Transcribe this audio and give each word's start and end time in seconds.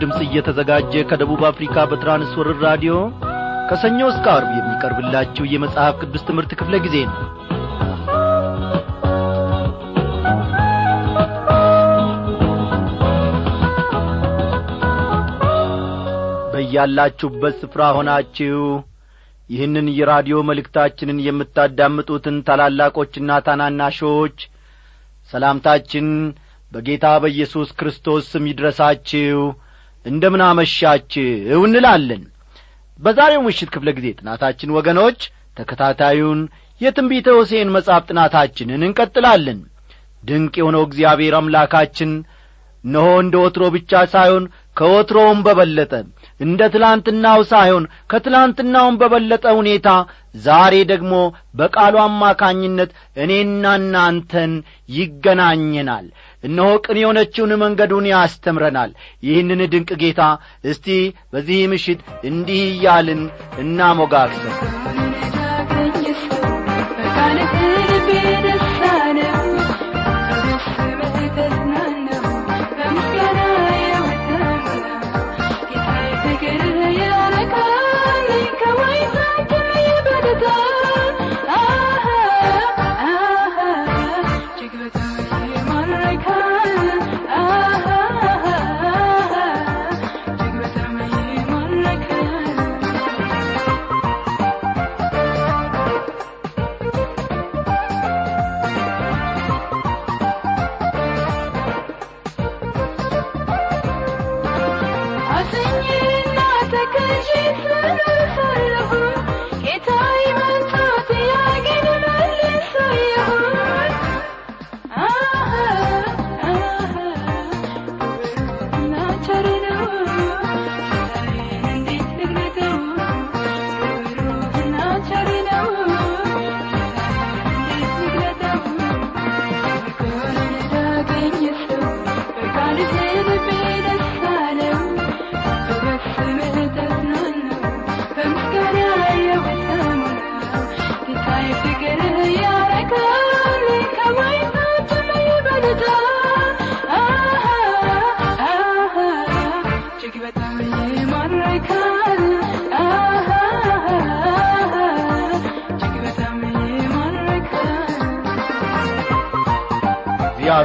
ድምፅ 0.00 0.18
እየተዘጋጀ 0.24 1.02
ከደቡብ 1.08 1.42
አፍሪካ 1.48 1.84
በትራንስወርር 1.90 2.58
ራዲዮ 2.66 2.94
ከሰኞ 3.70 4.00
እስከ 4.12 4.26
አርብ 4.34 4.50
የሚቀርብላችሁ 4.56 5.44
የመጽሐፍ 5.50 5.94
ቅዱስ 6.02 6.22
ትምህርት 6.28 6.52
ክፍለ 6.60 6.76
ጊዜ 6.86 6.96
ነው። 7.08 7.18
በያላችሁበት 16.52 17.54
ስፍራ 17.60 17.82
ሆናችሁ 17.96 18.58
ይህንን 19.50 19.86
የራዲዮ 19.94 20.36
መልእክታችንን 20.48 21.18
የምታዳምጡትን 21.24 22.36
ታላላቆችና 22.48 23.38
ታናናሾች 23.46 24.36
ሰላምታችን 25.30 26.06
በጌታ 26.72 27.06
በኢየሱስ 27.22 27.68
ክርስቶስ 27.78 28.24
ስም 28.32 28.44
ይድረሳችሁ 28.50 29.40
እንደምን 30.04 30.42
አመሻችሁ 30.46 31.26
እንላለን። 31.62 32.22
በዛሬው 32.98 33.42
ምሽት 33.46 33.68
ክፍለ 33.74 33.88
ጊዜ 33.98 34.06
ጥናታችን 34.18 34.74
ወገኖች 34.76 35.20
ተከታታዩን 35.56 36.40
የትንቢተ 36.80 37.28
ሆሴን 37.36 37.72
መጽሐፍ 37.74 38.02
ጥናታችንን 38.10 38.84
እንቀጥላለን። 38.86 39.58
ድንቅ 40.22 40.54
የሆነው 40.60 40.82
እግዚአብሔር 40.86 41.34
አምላካችን 41.38 42.10
እነሆ 42.84 43.06
እንደ 43.22 43.34
ወትሮ 43.42 43.64
ብቻ 43.74 43.92
ሳይሆን 44.12 44.44
ከወትሮውም 44.76 45.40
በበለጠ 45.46 45.92
እንደ 46.40 46.60
ትላንትናው 46.74 47.40
ሳይሆን 47.50 47.84
ከትላንትናውም 48.10 48.98
በበለጠ 49.00 49.44
ሁኔታ 49.58 49.88
ዛሬ 50.44 50.74
ደግሞ 50.92 51.12
በቃሉ 51.60 51.94
አማካኝነት 52.04 52.90
እኔና 53.24 53.64
እናንተን 53.80 54.52
ይገናኘናል 54.96 56.06
እነሆ 56.44 56.68
ቅን 56.84 56.98
የሆነችውን 57.00 57.52
መንገዱን 57.62 58.06
ያስተምረናል። 58.12 58.92
ይህንን 59.22 59.62
ድንቅ 59.72 59.90
ጌታ 60.02 60.22
እስቲ 60.64 60.88
በዚህ 61.32 61.60
ምሽት 61.72 62.02
እንዲህ 62.24 62.62
እያልን 62.70 63.22
እናሞጋግሰው 63.64 64.54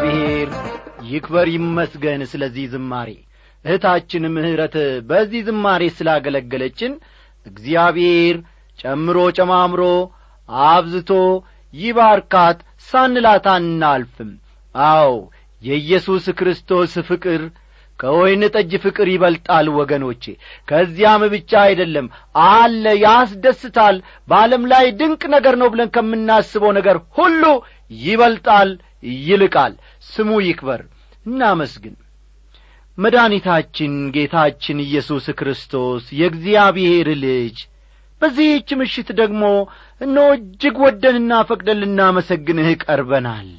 እግዚአብሔር 0.05 0.49
ይክበር 1.09 1.47
ይመስገን 1.53 2.21
ስለዚህ 2.31 2.65
ዝማሬ። 2.73 3.09
እህታችን 3.65 4.23
ምሕረት 4.35 4.75
በዚህ 5.09 5.41
ዝማሬ 5.47 5.81
ስላገለገለችን 5.95 6.91
እግዚአብሔር 7.45 8.35
ጨምሮ 8.79 9.17
ጨማምሮ 9.37 9.81
አብዝቶ 10.69 11.11
ይባርካት 11.73 12.59
ሳንላት 12.89 13.45
አናልፍም። 13.53 14.31
አዎ 14.75 15.11
የኢየሱስ 15.61 16.25
ክርስቶስ 16.39 16.93
ፍቅር 17.09 17.41
ከወይን 17.99 18.41
ጠጅ 18.53 18.71
ፍቅር 18.85 19.07
ይበልጣል 19.11 19.67
ወገኖቼ። 19.77 20.23
ከዚያም 20.67 21.21
ብቻ 21.33 21.51
አይደለም 21.67 22.07
አለ 22.49 22.83
ያስደስታል። 23.03 23.97
በዓለም 24.29 24.63
ላይ 24.71 24.85
ድንቅ 24.99 25.23
ነገር 25.35 25.55
ነው 25.61 25.69
ብለን 25.73 25.93
ከምናስበው 25.95 26.73
ነገር 26.79 26.97
ሁሉ 27.17 27.43
ይበልጣል 28.01 28.69
ይልቃል። 29.23 29.73
ስሙ 30.09 30.29
ይክበር 30.45 30.81
እናመስግን። 31.25 31.95
መድኃኒታችን 32.97 33.93
ጌታችን 34.15 34.77
ኢየሱስ 34.83 35.25
ክርስቶስ 35.39 36.03
የእግዚአብሔር 36.19 37.07
ልጅ 37.23 37.57
በዚህች 38.21 38.69
ምሽት 38.79 39.09
ደግሞ 39.19 39.43
እኖ 40.01 40.17
እጅግ 40.35 40.75
ወደንና 40.83 41.31
ፈቅደን 41.49 41.79
ልናመሰግንህ 41.81 42.69
ቀርበናል። 42.83 43.49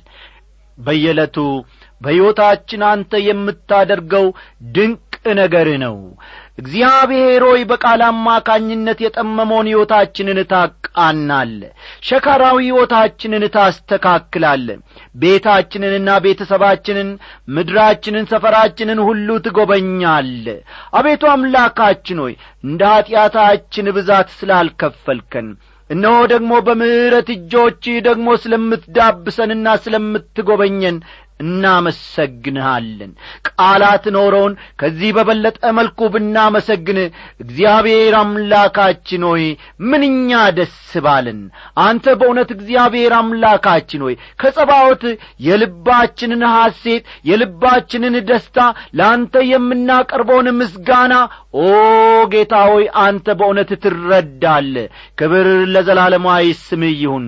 በየዕለቱ 0.78 1.36
በሕይወታችን 2.00 2.82
አንተ 2.88 3.20
የምታደርገው 3.26 4.26
ድንቅ 4.74 5.05
ነገር 5.38 5.68
ነው። 5.82 5.96
እግዚአብሔር 6.58 7.42
ሆይ 7.46 7.62
በቃል 7.70 8.00
አማካኝነት 8.06 8.98
የጠመመውን 9.04 9.68
ሕይወታችንን 9.70 10.38
ታቃናል። 10.52 11.52
ሸካራዊ 12.08 12.58
ሕይወታችንን 12.64 13.44
ታስተካክላለ 13.56 14.68
ቤታችንንና 15.22 16.10
ቤተሰባችንን 16.26 17.10
ምድራችንን 17.56 18.30
ሰፈራችንን 18.32 19.00
ሁሉ 19.08 19.28
ትጐበኛለ 19.46 20.46
አቤቱ 20.98 21.24
አምላካችን 21.34 22.20
ሆይ 22.24 22.34
እንደ 22.64 22.82
ኀጢአታችን 22.94 23.94
ብዛት 23.96 24.30
ስላልከፈልከን 24.38 25.48
እነሆ 25.90 26.14
ደግሞ 26.30 26.52
በምሕረት 26.66 27.28
እጆችህ 27.34 27.96
ደግሞ 28.06 28.28
ስለምትዳብሰንና 28.44 29.66
ስለምትጐበኘን 29.84 30.96
እናመሰግንሃለን። 31.40 33.10
ቃላት 33.48 34.04
ኖረውን 34.14 34.52
ከዚህ 34.80 35.10
በበለጠ 35.16 35.62
መልኩ 35.78 36.08
ብናመሰግን 36.14 36.98
እግዚአብሔር 37.40 38.14
አምላካችን 38.20 39.22
ሆይ 39.28 39.44
ምንኛ 39.90 40.30
ደስ 40.58 40.74
ባልን 41.04 41.40
አንተ 41.84 42.06
በእውነት 42.20 42.50
እግዚአብሔር 42.56 43.12
አምላካችን 43.18 44.04
ሆይ 44.06 44.14
ከጸባዖት 44.40 45.04
የልባችንን 45.46 46.42
ሐሴት 46.54 47.02
የልባችንን 47.30 48.16
ደስታ 48.30 48.58
ለአንተ 48.98 49.34
የምናቀርበውን 49.50 50.48
ምስጋና 50.60 51.14
ኦ 51.58 51.66
ጌታ 52.32 52.54
ሆይ 52.70 52.84
አንተ 53.02 53.26
በእውነት 53.38 53.70
ትረዳለ 53.84 54.74
ክብር 55.18 55.46
ለዘላለማዊ 55.74 56.46
ስምህ 56.62 56.94
ይሁን። 57.02 57.26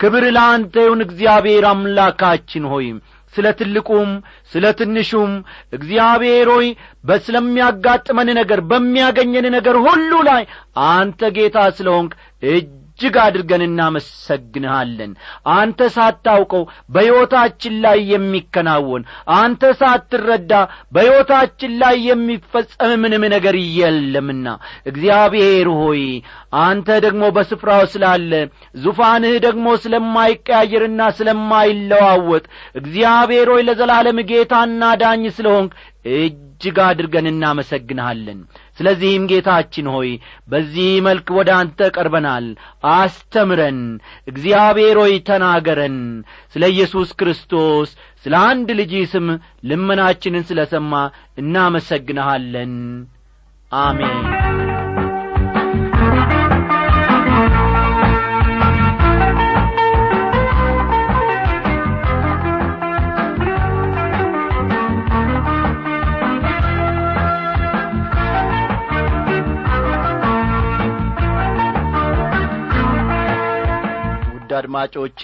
ክብር 0.00 0.24
ለአንተ 0.36 0.74
ይሁን። 0.84 1.00
እግዚአብሔር 1.06 1.64
አምላካችን 1.70 2.64
ሆይ 2.72 2.86
ስለ 3.34 3.46
ትልቁም 3.58 4.10
ስለ 4.52 4.66
ትንሹም 4.78 5.32
እግዚአብሔር 5.72 6.48
ሆይ 6.54 6.68
በስለሚያጋጥመን 7.08 8.30
ነገር 8.40 8.60
በሚያገኘን 8.70 9.46
ነገር 9.56 9.76
ሁሉ 9.86 10.12
ላይ 10.28 10.42
አንተ 10.90 11.30
ጌታ 11.36 11.58
ስለ 11.78 11.88
ሆንክ 11.96 12.12
እጅግ 13.00 13.16
አድርገን 13.20 13.62
እናመሰግንሃለን። 13.66 15.12
አንተ 15.54 15.80
ሳታውቀው 15.94 16.62
በሕይወታችን 16.94 17.74
ላይ 17.84 17.98
የሚከናወን 18.10 19.02
አንተ 19.36 19.62
ሳትረዳ 19.80 20.52
በሕይወታችን 20.94 21.72
ላይ 21.82 21.96
የሚፈጸም 22.08 22.92
ምንም 23.04 23.24
ነገር 23.34 23.56
የለምና። 23.78 24.46
እግዚአብሔር 24.90 25.68
ሆይ 25.78 26.02
አንተ 26.62 26.98
ደግሞ 27.04 27.24
በስፍራው 27.36 27.84
ስላለ 27.92 28.32
ዙፋንህ 28.84 29.34
ደግሞ 29.46 29.66
ስለማይቀያየርና 29.84 31.00
ስለማይለዋወጥ 31.18 32.44
እግዚአብሔር 32.80 33.48
ሆይ 33.54 33.64
ለዘላለም 33.68 34.20
ጌታና 34.30 34.92
ዳኝ 35.02 35.24
ስለሆንክ 35.36 35.72
እጅግ 36.04 36.78
አድርገን 36.84 37.26
እናመሰግንሃለን። 37.30 38.38
ስለዚህም 38.78 39.24
ጌታችን 39.30 39.86
ሆይ 39.94 40.10
በዚህ 40.48 40.90
መልክ 41.06 41.28
ወደ 41.38 41.50
አንተ 41.58 41.88
ቀርበናል። 41.96 42.46
አስተምረን 42.94 43.80
እግዚአብሔር 44.28 44.98
ሆይ 45.02 45.14
ተናገረን። 45.28 45.98
ስለ 46.54 46.64
ኢየሱስ 46.74 47.10
ክርስቶስ 47.20 47.90
ስለ 48.24 48.34
አንድ 48.46 48.70
ልጅ 48.80 48.94
ስም 49.12 49.28
ልመናችንን 49.64 50.46
ስለ 50.48 50.62
ሰማ 50.72 50.92
እናመሰግንሃለን። 51.42 52.74
አሜን 53.72 54.18
አድማጮቼ 74.60 75.20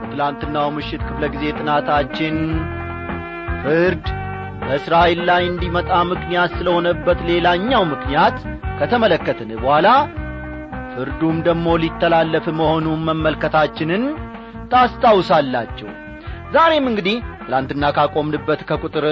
በትላንትናው 0.00 0.68
ምሽት 0.76 1.02
ክፍለ 1.08 1.24
ጊዜ 1.34 1.44
ጥናታችን 1.58 2.36
ፍርድ 3.62 4.04
በእስራኤል 4.62 5.20
ላይ 5.28 5.42
እንዲመጣ 5.48 5.92
ምክንያት 6.10 6.50
ስለሆነበት 6.58 7.18
ሌላኛው 7.30 7.82
ምክንያት 7.92 8.36
ከተመለከትን 8.78 9.50
በኋላ 9.62 9.88
ፍርዱም 10.94 11.36
ደግሞ 11.46 11.66
ሊተላለፍ 11.82 12.46
መሆኑን 12.58 13.04
መመልከታችንን 13.08 14.02
ታስታውሳላችሁ። 14.72 15.88
ዛሬም 16.54 16.86
እንግዲህ 16.90 17.16
ትላንትና 17.44 17.84
ካቆምንበት 17.96 18.60
ከቁጥር 18.68 19.04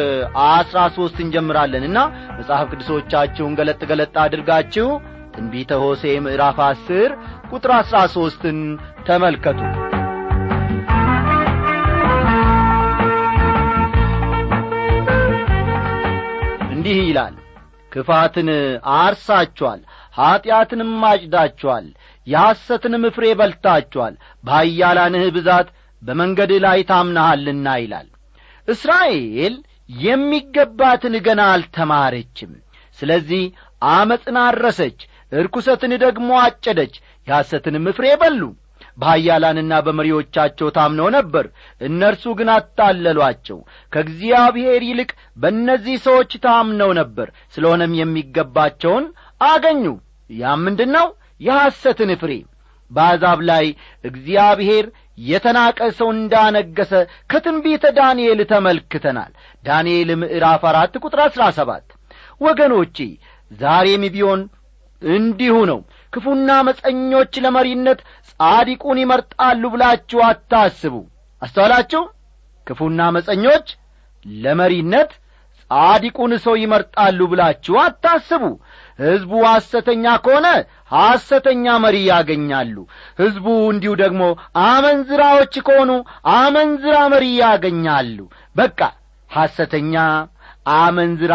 አስራ 0.48 0.80
ሦስት 0.96 1.16
እንጀምራለንና 1.24 1.98
መጽሐፍ 2.38 2.66
ቅዱሶቻችሁን 2.72 3.56
ገለጥ 3.58 3.80
ገለጥ 3.90 4.14
አድርጋችሁ 4.24 4.88
ትንቢተ 5.34 5.72
ሆሴ 5.82 6.04
ምዕራፍ 6.24 6.58
አስር 6.66 7.10
ቁጥር 7.50 7.72
አሥራ 7.76 7.98
ሦስትን 8.14 8.58
ተመልከቱ። 9.06 9.60
እንዲህ 16.72 16.98
ይላል 17.02 17.34
ክፋትን 17.92 18.48
አርሳችኋል 18.98 19.80
ኀጢአትንም 20.14 20.92
አጭዳችኋል 21.08 21.86
የሐሰትንም 22.26 23.04
ፍሬ 23.16 23.26
በልታችኋል 23.40 24.14
በኃያላንህ 24.44 25.24
ብዛት 25.36 25.68
በመንገድ 26.02 26.52
ላይ 26.64 26.80
ታምናሃልና 26.90 27.68
ይላል። 27.82 28.08
እስራኤል 28.68 29.54
የሚገባትን 30.02 31.14
ገና 31.26 31.40
አልተማረችም። 31.54 32.52
ስለዚህ 32.98 33.42
አመፅን 33.90 34.36
አረሰች 34.44 34.98
እርኩሰትን 35.32 35.92
ደግሞ 36.04 36.30
አጨደች 36.44 36.94
የሐሰትንም 37.26 37.86
ፍሬ 37.96 38.08
በሉ። 38.20 38.42
በኃያላንና 38.98 39.72
በመሪዎቻቸው 39.84 40.68
ታምነው 40.76 41.08
ነበር። 41.16 41.44
እነርሱ 41.80 42.24
ግን 42.38 42.48
አታለሏቸው። 42.54 43.58
ከእግዚአብሔር 43.92 44.82
ይልቅ 44.88 45.10
በእነዚህ 45.36 45.96
ሰዎች 46.06 46.32
ታምነው 46.44 46.90
ነበር። 47.00 47.28
ስለሆነም 47.54 47.92
የሚገባቸውን 48.00 49.04
አገኙ። 49.44 49.84
ያም 50.30 50.62
ምንድን 50.66 50.90
ነው 50.96 51.06
የሐሰትን 51.40 52.10
ፍሬ። 52.22 52.32
በአሕዛብ 52.90 53.40
ላይ 53.50 53.66
እግዚአብሔር 54.04 54.86
የተናቀ 55.24 55.78
ሰው 55.98 56.08
እንዳነገሰ 56.14 56.92
ከትንቢተ 57.30 57.84
ዳንኤል 57.98 58.40
ተመልክተናል። 58.52 59.32
ዳንኤል 59.64 60.10
ምዕራፍ 60.22 60.62
አራት 60.70 60.94
ቁጥር 61.02 61.20
አሥራ 61.26 61.42
ሰባት። 61.58 61.86
ወገኖቼ 62.40 62.96
ዛሬም 63.50 64.04
ቢሆን 64.14 64.40
እንዲሁ 65.02 65.54
ነው 65.70 65.78
ክፉና 66.12 66.50
መፀኞች 66.68 67.32
ለመሪነት 67.44 68.00
ጻዲቁን 68.30 68.98
ይመርጣሉ 69.02 69.62
ብላችሁ 69.74 70.20
አታስቡ። 70.28 70.94
አስተዋላችሁ? 71.42 72.02
ክፉና 72.66 73.00
መፀኞች 73.16 73.66
ለመሪነት 74.26 75.10
ጻዲቁን 75.70 76.32
ሰው 76.44 76.54
ይመርጣሉ 76.60 77.18
ብላችሁ 77.32 77.74
አታስቡ። 77.82 78.42
ሕዝቡ 78.98 79.32
ሐሰተኛ 79.48 80.04
ከሆነ 80.24 80.46
ሐሰተኛ 80.94 81.66
መሪ 81.84 81.96
ያገኛሉ። 82.08 82.76
ሕዝቡ 83.20 83.46
እንዲሁ 83.72 83.92
ደግሞ 84.02 84.22
አመንዝራዎች 84.66 85.54
ከሆኑ 85.68 85.90
አመንዝራ 86.36 86.96
መሪ 87.14 87.26
ያገኛሉ። 87.42 88.18
በቃ 88.56 88.80
ሐሰተኛ 89.30 89.94
አመንዝራ 90.78 91.34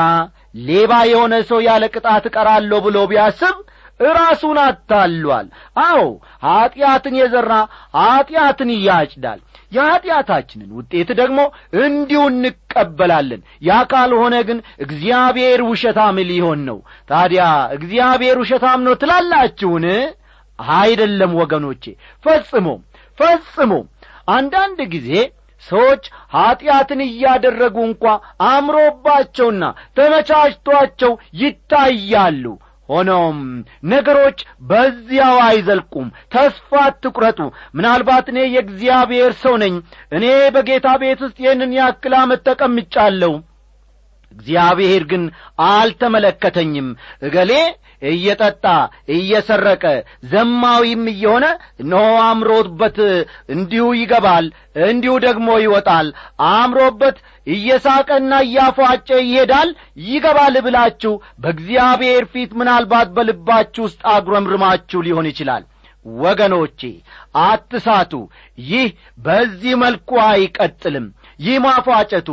ሌባ 0.68 0.92
የሆነ 1.12 1.36
ሰው 1.50 1.60
ያለ 1.68 1.83
ቅጣት 1.94 2.25
እቀራለሁ 2.30 2.80
ብሎ 2.86 2.98
ቢያስብ 3.12 3.56
ራሱን 4.00 4.57
አታሏል። 4.63 5.47
አዎ 5.83 6.01
ኀጢአትን 6.45 7.15
የዘራ 7.19 7.51
ኀጢአትን 7.97 8.71
ያጭዳል። 8.81 9.39
የኀጢአታችንን 9.71 10.69
ውጤት 10.77 11.09
ደግሞ 11.19 11.39
እንዲሁ 11.81 12.21
እንቀበላለን። 12.31 13.42
ያ 13.68 13.80
ካልሆነ 13.92 14.36
ግን 14.50 14.59
እግዚአብሔር 14.86 15.62
ውሸታም 15.69 16.18
ሊሆን 16.30 16.62
ነው። 16.69 16.77
ታዲያ 17.09 17.45
እግዚአብሔር 17.77 18.38
ውሸታም 18.44 18.83
ነው 18.88 18.95
ትላላችሁን? 19.01 19.88
አይደለም 20.59 21.31
ወገኖቼ 21.39 21.83
ፈጽሞ 22.25 22.68
ፈጽሞ። 23.18 23.71
አንዳንድ 24.31 24.80
ጊዜ 24.94 25.09
ሰዎች 25.63 26.03
ኀጢአትን 26.33 27.00
እያደረጉ 27.06 27.75
እንኳ 27.88 28.03
አምሮባቸውና 28.50 29.63
ተመቻችቷቸው 29.98 31.12
ይታያሉ 31.39 32.45
ሆኖም 32.90 33.38
ነገሮች 33.92 34.40
በዚያው 34.70 35.38
አይዘልቁም። 35.46 36.08
ተስፋ 36.34 36.72
አትቁረጡ። 36.84 37.40
ምናልባት 37.76 38.26
እኔ 38.32 38.40
የእግዚአብሔር 38.50 39.34
ሰው 39.42 39.56
ነኝ። 39.64 39.76
እኔ 40.12 40.26
በጌታ 40.56 40.88
ቤት 41.02 41.22
ውስጥ 41.26 41.38
ይህንን 41.44 41.74
ያክል 41.80 42.16
ዓመት 42.20 42.42
ተቀምጫለሁ 42.50 43.34
እግዚአብሔር 44.36 45.04
ግን 45.12 45.24
አልተመለከተኝም። 45.70 46.88
እገሌ 47.22 47.51
እየጠጣ 48.08 48.65
እየሰረቀ 49.15 49.84
ዘማዊም 50.32 51.04
እየሆነ 51.12 51.46
እነሆ 51.82 52.01
አምሮበት 52.25 52.98
እንዲሁ 53.56 53.86
ይገባል 54.00 54.48
እንዲሁ 54.88 55.13
ደግሞ 55.25 55.48
ይወጣል። 55.63 56.08
አምሮበት 56.51 57.18
እየሳቀና 57.48 58.34
እያፏጨ 58.46 59.10
ይሄዳል 59.24 59.70
ይገባል 60.06 60.56
ብላችሁ 60.65 61.13
በእግዚአብሔር 61.42 62.25
ፊት 62.34 62.51
ምናልባት 62.60 63.10
በልባችሁ 63.15 63.84
ውስጥ 63.88 64.01
አጉረምርማችሁ 64.13 65.01
ሊሆን 65.08 65.30
ይችላል። 65.32 65.65
ወገኖቼ 66.06 66.80
አትሳቱ። 67.44 68.12
ይህ 68.65 68.89
በዚህ 69.25 69.74
መልኩ 69.84 70.10
አይቀጥልም 70.25 71.08
ይህ 71.39 71.58
ማፏጨቱ 71.63 72.30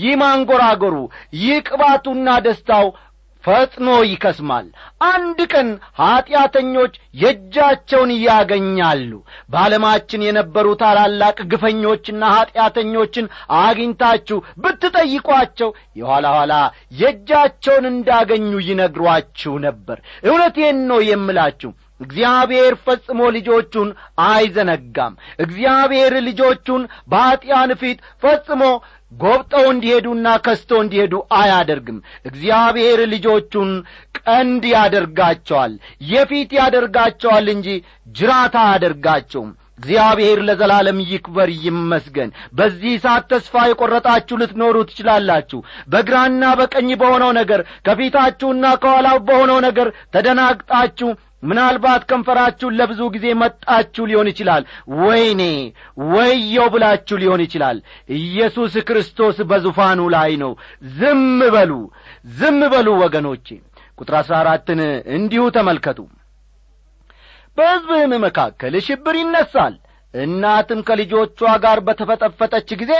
ይህ 0.00 0.14
ማንጐራጐሩ 0.20 0.96
ይህ 1.38 1.58
ቅባቱና 1.68 2.28
ደስታው 2.44 2.86
ፈጥኖ 3.44 3.88
ይከስማል። 4.08 4.66
አንድ 5.08 5.38
ቀን 5.52 5.68
ኀጢአተኞች 5.98 6.92
የእጃቸውን 7.14 8.10
ያገኛሉ። 8.22 9.10
በዓለማችን 9.50 10.24
የነበሩ 10.26 10.66
ታላላቅ 10.82 11.36
ግፈኞችና 11.52 12.22
ኀጢአተኞችን 12.34 13.26
አግኝታችሁ 13.58 14.38
ብትጠይቋቸው 14.64 15.70
የኋላ 15.96 16.26
ኋላ 16.36 16.54
የእጃቸውን 17.00 17.86
እንዳገኙ 17.92 18.50
ይነግሯችሁ 18.68 19.54
ነበር። 19.66 20.00
እውነቴን 20.26 20.80
ነው 20.90 21.00
የምላችሁ 21.10 21.72
እግዚአብሔር 22.00 22.74
ፈጽሞ 22.84 23.20
ልጆቹን 23.36 23.88
አይዘነጋም። 24.28 25.14
እግዚአብሔር 25.44 26.14
ልጆቹን 26.28 26.82
በኀጢአን 27.10 27.72
ፊት 27.80 27.98
ፈጽሞ 28.22 28.62
ጐብጠው 29.12 29.66
እንዲሄዱና 29.72 30.28
ከስቶ 30.44 30.70
እንዲሄዱ 30.82 31.14
አያደርግም። 31.38 31.98
እግዚአብሔር 32.28 33.00
ልጆቹን 33.12 33.70
ቀንድ 34.20 34.64
ያደርጋቸዋል 34.74 35.72
የፊት 36.10 36.50
ያደርጋቸዋል 36.58 37.46
እንጂ 37.54 37.68
ጅራታ 38.16 38.56
አያደርጋቸውም። 38.64 39.52
እግዚአብሔር 39.78 40.38
ለዘላለም 40.48 40.98
ይክበር 41.08 41.48
ይመስገን። 41.62 42.28
በዚህ 42.58 42.92
ሰዓት 43.04 43.24
ተስፋ 43.32 43.62
የቈረጣችሁ 43.66 44.36
ልትኖሩ 44.40 44.76
ትችላላችሁ። 44.90 45.58
በግራና 45.92 46.42
በቀኝ 46.60 46.90
በሆነው 47.00 47.30
ነገር 47.38 47.60
ከፊታችሁና 47.86 48.66
ከኋላው 48.82 49.18
በሆነው 49.28 49.58
ነገር 49.66 49.88
ተደናግጣችሁ 50.14 51.08
ምናልባት 51.44 52.02
ከንፈራችሁን 52.10 52.76
ለብዙ 52.78 53.00
ጊዜ 53.14 53.26
መጣችሁ 53.40 54.04
ሊሆን 54.10 54.28
ይችላል። 54.32 54.62
ወይኔ 55.00 55.42
ወየው 56.10 56.68
ብላችሁ 56.74 57.16
ሊሆን 57.22 57.42
ይችላል። 57.44 57.78
ኢየሱስ 58.18 58.74
ክርስቶስ 58.88 59.38
በዙፋኑ 59.50 60.00
ላይ 60.14 60.32
ነው። 60.42 60.52
ዝም 60.96 61.24
በሉ 61.54 61.72
ዝም 62.38 62.60
በሉ 62.74 62.88
ወገኖቼ። 63.02 63.48
ቁጥር 63.98 64.14
አሥራ 64.20 64.34
አራትን 64.42 64.80
እንዲሁ 65.16 65.42
ተመልከቱ። 65.56 65.98
በሕዝብህም 67.58 68.14
መካከል 68.24 68.74
ሽብር 68.86 69.16
ይነሳል። 69.20 69.74
እናትም 70.14 70.80
ከልጆቿ 70.88 71.38
ጋር 71.64 71.78
በተፈጠፈጠች 71.86 72.68
ጊዜ 72.80 72.92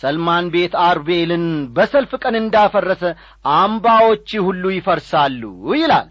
ሰልማን 0.00 0.44
ቤት 0.52 0.74
አርቤልን 0.84 1.44
በሰልፍ 1.76 2.12
ቀን 2.22 2.34
እንዳፈረሰ 2.38 3.02
አምባዎች 3.56 4.28
ሁሉ 4.46 4.64
ይፈርሳሉ 4.74 5.42
ይላል። 5.76 6.08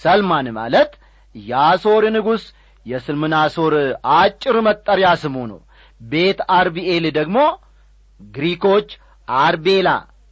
ሰልማን 0.00 0.46
ማለት 0.58 0.92
የአሦር 1.34 2.04
ንጉሥ 2.16 2.44
የስልምናሶር 2.86 3.74
አጭር 4.14 4.56
መጠሪያ 4.66 5.10
ስሙ 5.22 5.36
ነው። 5.50 5.60
ቤት 6.00 6.40
አርቢኤል 6.54 7.04
ደግሞ 7.18 7.38
ግሪኮች 8.20 8.88
አርቤላ 9.28 9.88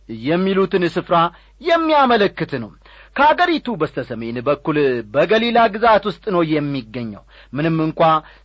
የሚሉትን 0.08 0.84
ስፍራ 0.94 1.16
የሚያመለክት 1.60 2.52
ነው። 2.62 2.70
ከአገሪቱ 3.16 3.68
በስተ 3.80 3.98
ሰሜን 4.08 4.36
በኩል 4.46 4.76
በገሊላ 5.14 5.58
ግዛት 5.74 6.04
ውስጥ 6.08 6.24
ነው 6.34 6.42
የሚገኘው። 6.52 7.22
ምንም 7.52 7.76
እንኳ 7.86 8.00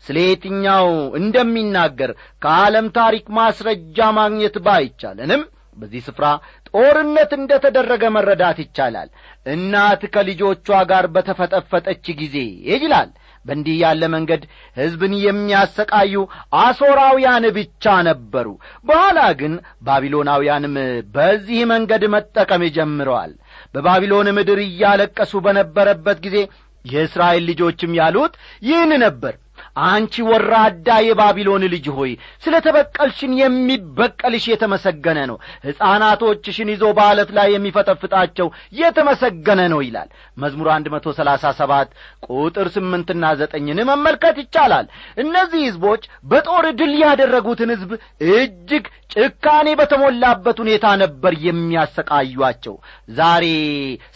ስለ 0.08 0.18
የትኛው 0.24 0.88
እንደሚናገር 1.20 2.12
ከዓለም 2.42 2.88
ታሪክ 2.98 3.26
ማስረጃ 3.38 4.08
ማግኘት 4.18 4.58
ባይቻለንም 4.68 5.44
በዚህ 5.78 6.02
ስፍራ 6.08 6.26
ጦርነት 6.76 7.32
እንደ 7.38 7.52
ተደረገ 7.64 8.04
መረዳት 8.16 8.58
ይቻላል። 8.64 9.10
እናት 9.46 10.02
ከልጆቿ 10.14 10.68
ጋር 10.90 11.06
በተፈጠፈጠች 11.16 12.06
ጊዜ 12.20 12.36
ይላል 12.76 13.12
በእንዲህ 13.46 13.76
ያለ 13.82 14.04
መንገድ 14.14 14.44
ሕዝብን 14.78 15.14
የሚያሰቃዩ 15.20 16.14
አሦራውያን 16.62 17.46
ብቻ 17.58 17.94
ነበሩ። 18.08 18.48
በኋላ 18.86 19.20
ግን 19.40 19.54
ባቢሎናውያንም 19.88 20.76
በዚህ 21.16 21.60
መንገድ 21.72 22.04
መጠቀም 22.16 22.64
ጀምረዋል። 22.78 23.34
በባቢሎን 23.76 24.30
ምድር 24.38 24.62
እያለቀሱ 24.66 25.34
በነበረበት 25.46 26.20
ጊዜ 26.26 26.38
የእስራኤል 26.86 27.44
ልጆችም 27.50 27.98
ያሉት 28.00 28.34
ይህን 28.64 28.92
ነበር 29.04 29.36
አንቺ 29.76 30.24
ወራዳ 30.28 30.90
የባቢሎን 31.06 31.64
ልጅ 31.72 31.86
ሆይ 31.96 32.12
ስለ 32.44 32.56
ተበቀልሽን 32.66 33.32
የሚበቀልሽ 33.40 34.46
የተመሰገነ 34.52 35.20
ነው። 35.32 35.38
ሕፃናቶችሽን 35.66 36.70
ይዞ 36.74 36.84
በዓለት 36.98 37.32
ላይ 37.38 37.48
የሚፈጠፍጣቸው 37.54 38.48
የተመሰገነ 38.80 39.62
ነው 39.74 39.82
ይላል። 39.86 40.10
መዝሙር 40.38 40.70
አንድ 40.76 40.88
መቶ 40.94 41.14
ሰላሳ 41.18 41.54
ሰባት 41.60 41.90
ቁጥር 42.30 42.70
ስምንትና 42.76 43.34
ዘጠኝን 43.40 43.82
መመልከት 43.92 44.38
ይቻላል። 44.44 44.88
እነዚህ 45.24 45.62
ሕዝቦች 45.68 46.04
በጦር 46.26 46.68
ድል 46.80 46.94
ያደረጉትን 47.04 47.74
ሕዝብ 47.76 47.92
እጅግ 48.32 48.86
ጭካኔ 49.16 49.68
በተሞላበት 49.80 50.58
ሁኔታ 50.64 50.86
ነበር 51.02 51.34
የሚያሰቃዩአቸው። 51.46 52.76
ዛሬ 53.18 53.46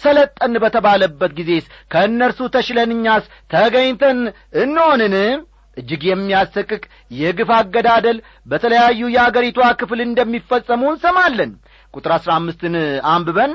ሰለጠን 0.03 0.55
በተባለበት 0.63 1.31
ጊዜስ 1.39 1.65
ከእነርሱ 1.91 2.49
ተሽለንኛስ 2.55 3.23
ተገኝተን 3.53 4.19
እንሆንን 4.63 5.15
እጅግ 5.79 6.01
የሚያሰቅቅ 6.07 6.81
የግፍ 7.17 7.51
አገዳደል 7.57 8.17
በተለያዩ 8.47 9.01
የአገሪቷ 9.13 9.59
ክፍል 9.79 10.01
እንደሚፈጸሙ 10.05 10.81
እንሰማለን። 10.91 11.51
ቁጥር 11.93 12.13
አሥራ 12.15 12.31
አምስትን 12.39 12.75
አንብበን 13.11 13.53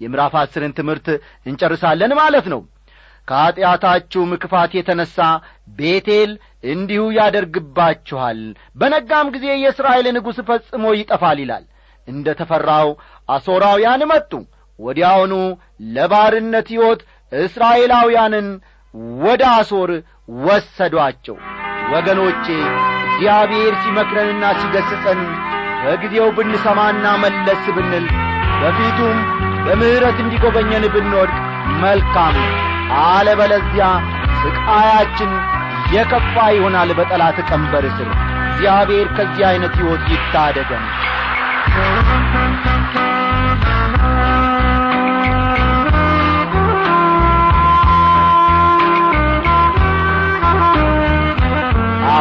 የምዕራፍ 0.00 0.34
አስርን 0.40 0.72
ትምህርት 0.78 1.08
እንጨርሳለን 1.46 2.14
ማለት 2.20 2.46
ነው። 2.52 2.62
ከኀጢአታችሁም 3.28 4.32
ክፋት 4.42 4.72
የተነሣ 4.76 5.16
ቤቴል 5.78 6.32
እንዲሁ 6.72 7.02
ያደርግባችኋል። 7.16 8.40
በነጋም 8.76 9.30
ጊዜ 9.34 9.46
የእስራኤል 9.56 10.06
ንጉሥ 10.16 10.38
ፈጽሞ 10.48 10.84
ይጠፋል 10.98 11.38
ይላል። 11.44 11.64
እንደ 12.08 12.28
ተፈራው 12.40 12.88
አሦራውያን 13.28 14.02
መጡ። 14.10 14.32
ወዲያውኑ 14.78 15.34
ለባርነት 15.94 16.68
ሕይወት 16.72 17.02
እስራኤላውያንን 17.32 18.48
ወደ 19.22 19.42
አሦር 19.54 19.90
ወሰዷቸው 20.44 21.36
ወገኖቼ 21.92 22.46
እግዚአብሔር 23.06 23.72
ሲመክረንና 23.82 24.44
ሲገስጸን 24.60 25.20
በጊዜው 25.82 26.28
ብንሰማና 26.36 27.06
መለስ 27.22 27.64
ብንል 27.76 28.06
በፊቱም 28.60 29.18
በምሕረት 29.66 30.18
እንዲጐበኘን 30.22 30.84
ብንወድቅ 30.94 31.36
መልካም 31.82 32.36
አለበለዚያ 33.04 33.86
ስቃያችን 34.42 35.30
የከፋ 35.94 36.36
ይሆናል 36.56 36.90
በጠላት 36.98 37.38
ቀንበር 37.48 37.84
ስር። 37.96 38.08
እግዚአብሔር 38.48 39.06
ከዚህ 39.16 39.44
ዐይነት 39.48 39.74
ሕይወት 39.80 40.04
ይታደገን 40.12 40.84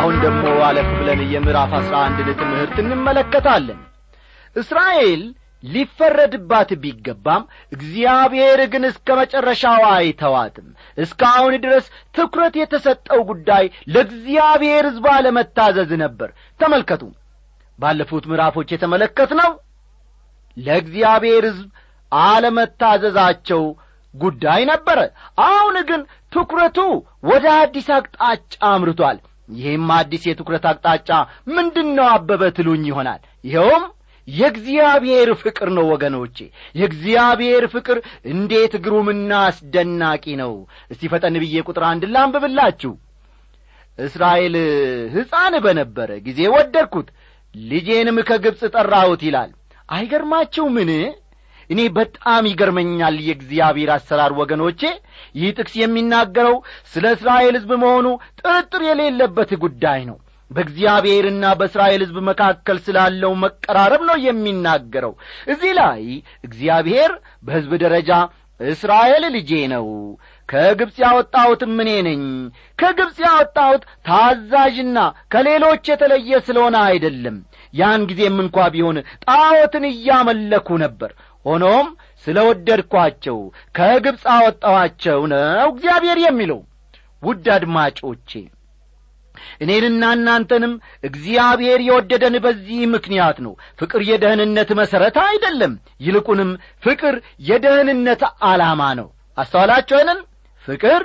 አሁን 0.04 0.16
ደግሞ 0.24 0.46
አለፍ 0.66 0.88
ብለን 0.98 1.20
የምዕራፍ 1.34 1.72
አሥራ 1.78 1.96
አንድን 2.06 2.30
ትምህርት 2.40 2.76
እንመለከታለን። 2.82 3.80
እስራኤል 4.56 5.22
ሊፈረድባት 5.64 6.70
ቢገባም 6.82 7.44
እግዚአብሔር 7.72 8.60
ግን 8.74 8.84
እስከ 8.90 9.16
መጨረሻው 9.20 9.84
አይተዋትም። 9.92 10.68
እስካሁን 10.98 11.54
ድረስ 11.64 11.86
ትኩረት 12.16 12.56
የተሰጠው 12.60 13.22
ጉዳይ 13.30 13.66
ለእግዚአብሔር 13.94 14.86
ሕዝብ 14.90 15.06
አለመታዘዝ 15.14 15.92
ነበር። 16.04 16.30
ተመልከቱ 16.60 17.04
ባለፉት 17.80 18.26
ምዕራፎች 18.32 18.72
የተመለከትነው 18.74 19.52
ለእግዚአብሔር 20.58 21.46
ሕዝብ 21.50 21.70
አለመታዘዛቸው 22.12 23.64
ጉዳይ 24.14 24.62
ነበረ። 24.70 25.00
አሁን 25.46 25.78
ግን 25.90 26.02
ትኩረቱ 26.34 26.80
ወደ 27.26 27.46
አዲስ 27.62 27.88
አቅጣጫ 27.96 28.42
አምርቷል 28.70 29.18
ይህም 29.54 29.88
አዲስ 29.96 30.24
የትኩረት 30.28 30.66
አቅጣጫ 30.70 31.10
ምንድን 31.52 31.90
ነው 31.98 32.08
አበበ 32.12 32.44
ትሉኝ 32.58 32.84
ይሆናል። 32.90 33.22
ይኸውም 33.44 33.84
የእግዚአብሔር 34.28 35.30
ፍቅር 35.42 35.70
ነው 35.76 35.86
ወገኖቼ። 35.92 36.38
የእግዚአብሔር 36.76 37.64
ፍቅር 37.74 37.98
እንዴት 38.34 38.74
ግሩምና 38.84 39.32
አስደናቂ 39.48 40.26
ነው! 40.42 40.54
እስቲ 40.92 41.02
ፈጠን 41.12 41.38
ብዬ 41.44 41.56
ቁጥር 41.68 41.84
አንድ 41.90 42.04
ላንብብላችሁ። 42.14 42.94
እስራኤል 44.00 44.56
ሕፃን 45.16 45.56
በነበረ 45.66 46.10
ጊዜ 46.26 46.40
ወደድኩት። 46.54 47.10
ልጄንም 47.56 48.18
ከግብፅ 48.30 48.62
ጠራሁት 48.76 49.22
ይላል። 49.28 49.52
አይገርማችሁ 49.90 50.66
ምን 50.76 50.90
እኔ 51.70 51.82
በጣም 51.98 52.44
ይገርመኛል 52.50 53.16
የእግዚአብሔር 53.26 53.90
አሰራር 53.96 54.32
ወገኖቼ 54.40 54.82
ይህ 55.36 55.50
ጥቅስ 55.58 55.74
የሚናገረው 55.80 56.56
ስለ 56.94 57.06
እስራኤል 57.16 57.56
ሕዝብ 57.58 57.72
መሆኑ 57.84 58.08
ጥርጥር 58.40 58.84
የሌለበት 58.88 59.52
ጉዳይ 59.64 60.02
ነው። 60.10 60.18
በእግዚአብሔርና 60.52 61.44
በእስራኤል 61.60 62.02
ሕዝብ 62.04 62.18
መካከል 62.28 62.78
ስላለው 62.86 63.32
መቀራረብ 63.44 64.02
ነው 64.10 64.18
የሚናገረው። 64.26 65.14
እዚህ 65.48 65.72
ላይ 65.80 66.04
እግዚአብሔር 66.48 67.12
በሕዝብ 67.46 67.72
ደረጃ 67.84 68.12
እስራኤል 68.60 69.24
ልጄ 69.36 69.52
ነው 69.72 69.86
ከግብፅ 70.50 70.96
ያወጣሁትም 71.04 71.74
እኔ 71.84 71.92
ነኝ። 72.08 72.22
ከግብፅ 72.80 73.18
ያወጣሁት 73.26 73.84
ታዛዥና 74.08 74.98
ከሌሎች 75.34 75.84
የተለየ 75.92 76.42
ስለሆነ 76.48 76.76
አይደለም። 76.90 77.38
ያን 77.74 78.02
ጊዜም 78.10 78.38
እንኳ 78.44 78.68
ቢሆን 78.74 78.98
ጣዖትን 79.26 79.86
እያመለኩ 79.90 80.78
ነበር። 80.84 81.12
ሆኖም 81.46 81.88
ስለ 82.26 82.38
ወደድኳቸው 82.48 83.38
ከግብፅ 83.78 84.24
አወጣኋቸው 84.34 85.22
ነው 85.32 85.42
እግዚአብሔር 85.72 86.20
የሚለው 86.24 86.60
ውድ 87.24 87.46
አድማጮቼ። 87.56 88.32
እኔንና 89.64 90.04
እናንተንም 90.16 90.74
እግዚአብሔር 91.08 91.80
የወደደን 91.86 92.36
በዚህ 92.44 92.82
ምክንያት 92.94 93.38
ነው። 93.46 93.54
ፍቅር 93.80 94.02
የደህንነት 94.10 94.70
መሠረት 94.80 95.18
አይደለም። 95.24 95.74
ይልቁንም 96.06 96.52
ፍቅር 96.84 97.16
የደህንነት 97.48 98.22
ዓላማ 98.50 98.82
ነው። 99.00 99.08
አስተዋላችኋንን 99.38 100.20
ፍቅር 100.68 101.04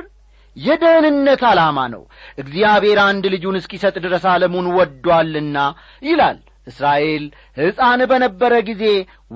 የደህንነት 0.56 1.42
ዓላማ 1.48 1.78
ነው። 1.94 2.02
እግዚአብሔር 2.42 2.98
አንድ 3.04 3.24
ልጁን 3.34 3.58
እስኪሰጥ 3.60 3.96
ድረስ 4.04 4.24
ዓለሙን 4.32 4.68
ወዷልና 4.76 5.58
ይላል 6.02 6.38
እስራኤል 6.68 7.24
ሕፃን 7.58 8.00
በነበረ 8.10 8.54
ጊዜ 8.68 8.84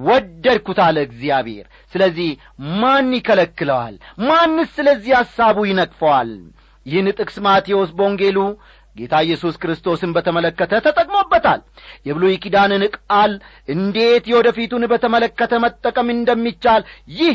ወደድኩት 0.06 0.78
አለ 0.86 0.96
እግዚአብሔር። 1.06 1.64
ስለዚህ 1.92 2.30
ማን 2.80 3.08
ይከለክለዋል? 3.18 3.94
ማንስ 4.26 4.70
ስለዚህ 4.78 5.12
ሐሳቡ 5.20 5.58
ይነቅፈዋል? 5.70 6.30
ይህን 6.86 7.08
ጥቅስ 7.12 7.36
ማቴዎስ 7.44 7.90
በወንጌሉ 7.96 8.38
ጌታ 8.96 9.14
ኢየሱስ 9.26 9.54
ክርስቶስን 9.60 10.10
በተመለከተ 10.14 10.80
ተጠቅሞበታል። 10.86 11.60
የብሉይ 12.06 12.34
ኪዳንን 12.42 12.82
ቃል 12.96 13.32
እንዴት 13.68 14.24
የወደፊቱን 14.30 14.84
በተመለከተ 14.92 15.52
መጠቀም 15.64 16.08
እንደሚቻል 16.14 16.82
ይህ 17.16 17.34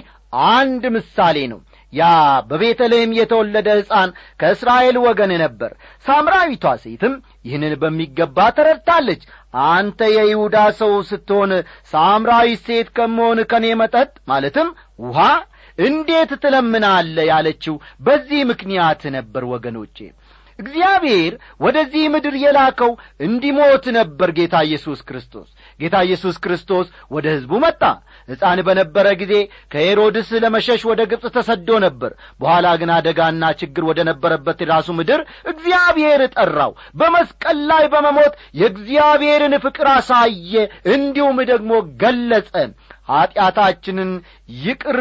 አንድ 0.52 0.84
ምሳሌ 0.96 1.38
ነው 1.52 1.60
ያ 1.94 2.04
በቤተልሔም 2.50 3.12
የተወለደ 3.18 3.68
ሕፃን 3.78 4.10
ከእስራኤል 4.40 4.98
ወገን 5.06 5.32
ነበር። 5.44 5.72
ሳምራዊቷ 6.06 6.74
ሴትም 6.84 7.14
ይህንን 7.46 7.74
በሚገባ 7.82 8.48
ተረድታለች። 8.58 9.22
አንተ 9.68 10.00
የይሁዳ 10.16 10.58
ሰው 10.80 10.94
ስትሆን 11.10 11.52
ሳምራዊ 11.94 12.50
ሴት 12.66 12.90
ከመሆን 12.98 13.42
ከኔ 13.52 13.68
መጠጥ 13.82 14.12
ማለትም 14.32 14.70
ውሃ 15.06 15.20
እንዴት 15.78 16.32
ትለምናለ 16.44 17.18
ያለችው 17.30 17.76
በዚህ 18.06 18.40
ምክንያት 18.52 19.02
ነበር 19.16 19.44
ወገኖቼ 19.52 19.98
እግዚአብሔር 20.60 21.34
ወደዚህ 21.62 22.04
ምድር 22.14 22.36
የላከው 22.42 22.92
እንዲሞት 23.28 23.86
ነበር 23.98 24.30
ጌታ 24.38 24.56
ኢየሱስ 24.68 25.00
ክርስቶስ። 25.08 25.48
ጌታ 25.80 25.96
ኢየሱስ 26.08 26.36
ክርስቶስ 26.44 26.88
ወደ 27.12 27.26
ሕዝቡ 27.34 27.54
መጣ። 27.64 27.82
ሕፃን 28.30 28.60
በነበረ 28.68 29.08
ጊዜ 29.20 29.34
ከሄሮድስ 29.72 30.30
ለመሸሽ 30.44 30.82
ወደ 30.90 31.02
ግብፅ 31.12 31.26
ተሰዶ 31.36 31.70
ነበር። 31.86 32.12
በኋላ 32.42 32.68
ግን 32.80 32.92
አደጋና 32.96 33.44
ችግር 33.62 33.84
ወደ 33.90 34.00
ነበረበት 34.10 34.58
የራሱ 34.64 34.88
ምድር 34.98 35.22
እግዚአብሔር 35.52 36.24
ጠራው። 36.36 36.72
በመስቀል 37.00 37.60
ላይ 37.70 37.86
በመሞት 37.94 38.34
የእግዚአብሔርን 38.62 39.56
ፍቅር 39.66 39.90
አሳየ። 39.94 40.54
እንዲሁም 40.94 41.40
ደግሞ 41.50 41.72
ገለጸ 42.02 42.52
ኀጢአታችንን 43.08 44.12
ይቅር 44.62 45.00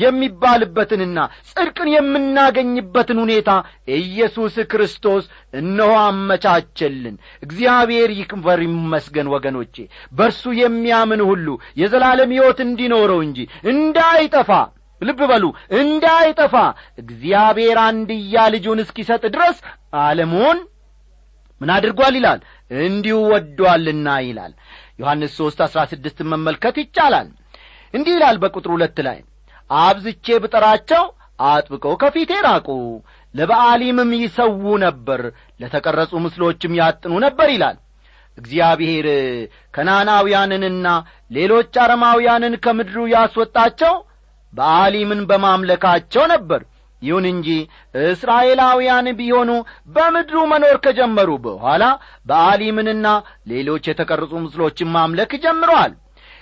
የሚባልበትንና 0.00 1.18
ጽድቅን 1.50 1.88
የምናገኝበትን 1.94 3.20
ሁኔታ 3.22 3.50
ኢየሱስ 3.98 4.56
ክርስቶስ 4.72 5.24
እነሆ 5.54 5.92
አመቻቸልን። 6.02 7.16
እግዚአብሔር 7.42 8.10
ይክበር 8.18 8.60
ይመስገን 8.66 9.30
ወገኖቼ። 9.34 9.76
በእርሱ 10.12 10.44
የሚያምን 10.60 11.22
ሁሉ 11.28 11.46
የዘላለም 11.80 12.34
ሕይወት 12.36 12.60
እንዲኖረው 12.66 13.22
እንጂ 13.26 13.38
እንዳይጠፋ 13.72 14.50
ልብ 15.00 15.20
በሉ 15.28 15.44
እንዳይጠፋ 15.78 16.54
እግዚአብሔር 17.02 17.78
አንድያ 17.84 18.42
ልጁን 18.54 18.82
እስኪሰጥ 18.82 19.22
ድረስ 19.34 19.56
ዓለሙን 20.00 20.58
ምን 21.60 21.70
አድርጓል 21.74 22.14
ይላል? 22.18 22.38
እንዲሁ 22.80 23.16
ወዷልና 23.30 24.08
ይላል። 24.26 24.52
ዮሐንስ 25.00 25.32
ሦስት 25.38 25.58
አሥራ 25.64 25.80
ስድስትን 25.90 26.28
መመልከት 26.32 26.76
ይቻላል 26.82 27.28
እንዲህ 27.94 28.14
ይላል 28.16 28.36
በቁጥር 28.42 28.70
ሁለት 28.74 28.98
ላይ 29.06 29.18
አብዝቼ 29.70 30.26
ብጠራቸው 30.42 31.04
አጥብቀው 31.44 31.94
ከፊቴ 32.00 32.32
ራቁ 32.46 32.68
ለበዓሊምም 33.34 34.10
ይሰዉ 34.22 34.64
ነበር 34.84 35.20
ለተቀረጹ 35.60 36.12
ምስሎችም 36.24 36.72
ያጥኑ 36.80 37.12
ነበር 37.24 37.48
ይላል። 37.54 37.76
እግዚአብሔር 38.38 39.06
ከናናውያንንና 39.74 40.88
ሌሎች 41.30 41.72
አረማውያንን 41.84 42.54
ከምድሩ 42.64 42.98
ያስወጣቸው 43.14 43.94
በአሊምን 44.52 45.20
በማምለካቸው 45.30 46.24
ነበር። 46.32 46.60
ይሁን 47.02 47.24
እንጂ 47.30 47.48
እስራኤላውያን 48.04 49.06
ቢሆኑ 49.18 49.50
በምድሩ 49.94 50.38
መኖር 50.50 50.76
ከጀመሩ 50.84 51.30
በኋላ 51.46 51.84
በአሊምንና 52.26 53.06
ሌሎች 53.52 53.84
የተቀረጹ 53.90 54.32
ምስሎችን 54.44 54.92
ማምለክ 54.96 55.32
ጀምረዋል 55.44 55.92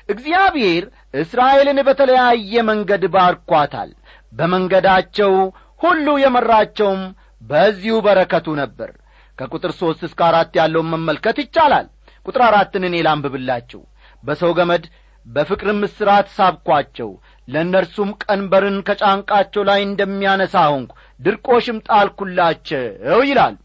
እግዚአብሔር 0.08 0.84
እስራኤልን 1.14 1.78
በተለያየ 1.88 2.62
መንገድ 2.70 3.02
ባርኳታል። 3.14 3.90
በመንገዳቸው 4.32 5.34
ሁሉ 5.80 6.06
የመራቸውም 6.22 7.02
በዚሁ 7.42 7.96
በረከቱ 8.06 8.46
ነበር። 8.62 8.90
ከቁጥር 9.38 9.72
ሦስት 9.80 10.00
እስከ 10.08 10.20
አራት 10.28 10.52
ያለውን 10.60 10.88
መመልከት 10.94 11.36
ይቻላል። 11.42 11.86
ቁጥር 12.26 12.42
አራትን 12.46 12.84
እኔ 12.88 12.96
ላንብብላችሁ። 13.06 13.82
በሰው 14.22 14.52
ገመድ 14.58 14.84
በፍቅርም 15.26 15.80
እስራት 15.88 16.26
ሳብኳቸው 16.36 17.10
ለእነርሱም 17.48 18.10
ቀንበርን 18.22 18.76
ከጫንቃቸው 18.88 19.62
ላይ 19.68 19.80
እንደሚያነሳ 19.84 20.56
ሆንኩ 20.72 20.92
ድርቆሽም 21.20 21.78
ጣልኩላቸው 21.88 22.84
ይላል። 23.28 23.56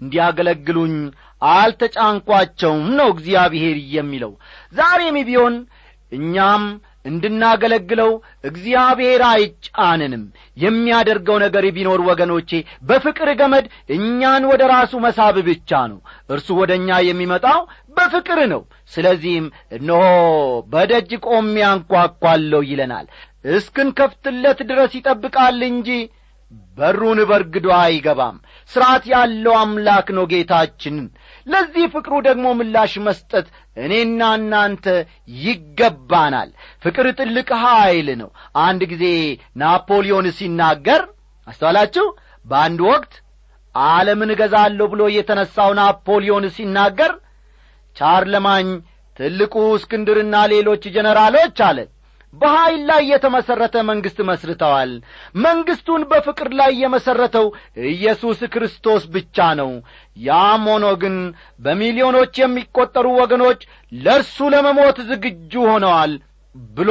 እንዲያገለግሉኝ 0.00 0.94
አልተጫንኳቸውም 1.52 2.86
ነው 2.98 3.08
እግዚአብሔር 3.14 3.76
የሚለው። 3.94 4.32
ዛሬም 4.74 5.18
ቢሆን 5.28 5.54
እኛም 6.12 6.64
እንድናገለግለው 7.06 8.10
እግዚአብሔር 8.48 9.22
አይጫንንም። 9.28 10.24
የሚያደርገው 10.56 11.36
ነገር 11.44 11.64
ቢኖር 11.76 12.00
ወገኖቼ 12.08 12.50
በፍቅር 12.88 13.28
ገመድ 13.40 13.66
እኛን 13.96 14.44
ወደ 14.50 14.62
ራሱ 14.72 14.92
መሳብ 15.04 15.36
ብቻ 15.48 15.80
ነው። 15.92 15.98
እርሱ 16.30 16.48
ወደ 16.60 16.72
እኛ 16.80 17.00
የሚመጣው 17.08 17.60
በፍቅር 17.96 18.40
ነው። 18.52 18.62
ስለዚህም 18.92 19.46
እነሆ 19.76 20.02
በደጅ 20.72 21.10
ቆሜ 21.26 21.54
አንኳኳለሁ 21.70 22.62
ይለናል። 22.70 23.08
እስክንከፍትለት 23.56 24.60
ድረስ 24.68 24.92
ይጠብቃል 24.98 25.60
እንጂ 25.68 25.88
በሩን 26.78 27.18
በርግዶ 27.28 27.66
አይገባም። 27.78 28.36
ሥርዓት 28.70 29.04
ያለው 29.12 29.54
አምላክ 29.60 30.08
ነው 30.16 30.24
ጌታችንን 30.32 31.06
ለዚህ 31.46 31.84
ፍቅሩ 31.94 32.14
ደግሞ 32.26 32.46
ምላሽ 32.58 32.92
መስጠት 33.06 33.46
እኔና 33.76 34.20
እናንተ 34.38 34.86
ይገባናል። 35.42 36.50
ፍቅር 36.84 37.06
ጥልቅ 37.18 37.48
ኀይል 37.62 38.08
ነው። 38.20 38.30
አንድ 38.62 38.82
ጊዜ 38.92 39.04
ናፖሊዮን 39.62 40.28
ሲናገር 40.38 41.02
አስተዋላችሁ? 41.46 42.06
በአንድ 42.46 42.80
ወቅት 42.88 43.12
ዓለምን 43.74 44.32
እገዛለሁ 44.34 44.86
ብሎ 44.92 45.02
የተነሣው 45.14 45.70
ናፖሊዮን 45.78 46.46
ሲናገር 46.56 47.12
ቻርለማኝ 47.96 48.68
ትልቁ 49.16 49.54
እስክንድርና 49.76 50.36
ሌሎች 50.52 50.82
ጀነራሎች 50.94 51.58
አለ 51.66 51.78
በኀይል 52.34 52.82
ላይ 52.88 53.02
የተመሠረተ 53.10 53.76
መንግሥት 53.88 54.18
መስርተዋል። 54.28 54.92
መንግሥቱን 55.42 56.02
በፍቅር 56.10 56.48
ላይ 56.60 56.70
የመሠረተው 56.82 57.46
ኢየሱስ 57.90 58.40
ክርስቶስ 58.54 59.02
ብቻ 59.14 59.48
ነው። 59.60 59.70
ያም 60.20 60.64
ሆኖ 60.72 60.86
ግን 61.02 61.16
በሚሊዮኖች 61.60 62.34
የሚቈጠሩ 62.42 63.06
ወገኖች 63.20 63.60
ለእርሱ 63.92 64.38
ለመሞት 64.54 64.98
ዝግጁ 65.10 65.52
ሆነዋል 65.70 66.14
ብሎ 66.76 66.90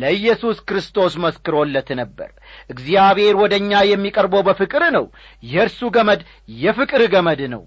ለኢየሱስ 0.00 0.58
ክርስቶስ 0.68 1.12
መስክሮለት 1.22 1.88
ነበር። 2.00 2.30
እግዚአብሔር 2.70 3.34
ወደ 3.40 3.54
እኛ 3.60 3.80
የሚቀርበው 3.88 4.42
በፍቅር 4.48 4.82
ነው። 4.96 5.06
የእርሱ 5.42 5.80
ገመድ 5.94 6.20
የፍቅር 6.58 7.02
ገመድ 7.14 7.40
ነው። 7.54 7.62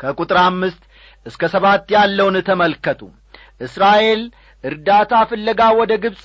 ከቁጥር 0.00 0.38
አምስት 0.44 0.82
እስከ 1.26 1.42
ሰባት 1.54 1.86
ያለውን 1.94 2.36
ተመልከቱ። 2.48 3.00
እስራኤል 3.60 4.20
እርዳታ 4.64 5.12
ፍለጋ 5.30 5.60
ወደ 5.80 5.92
ግብፅ 6.04 6.24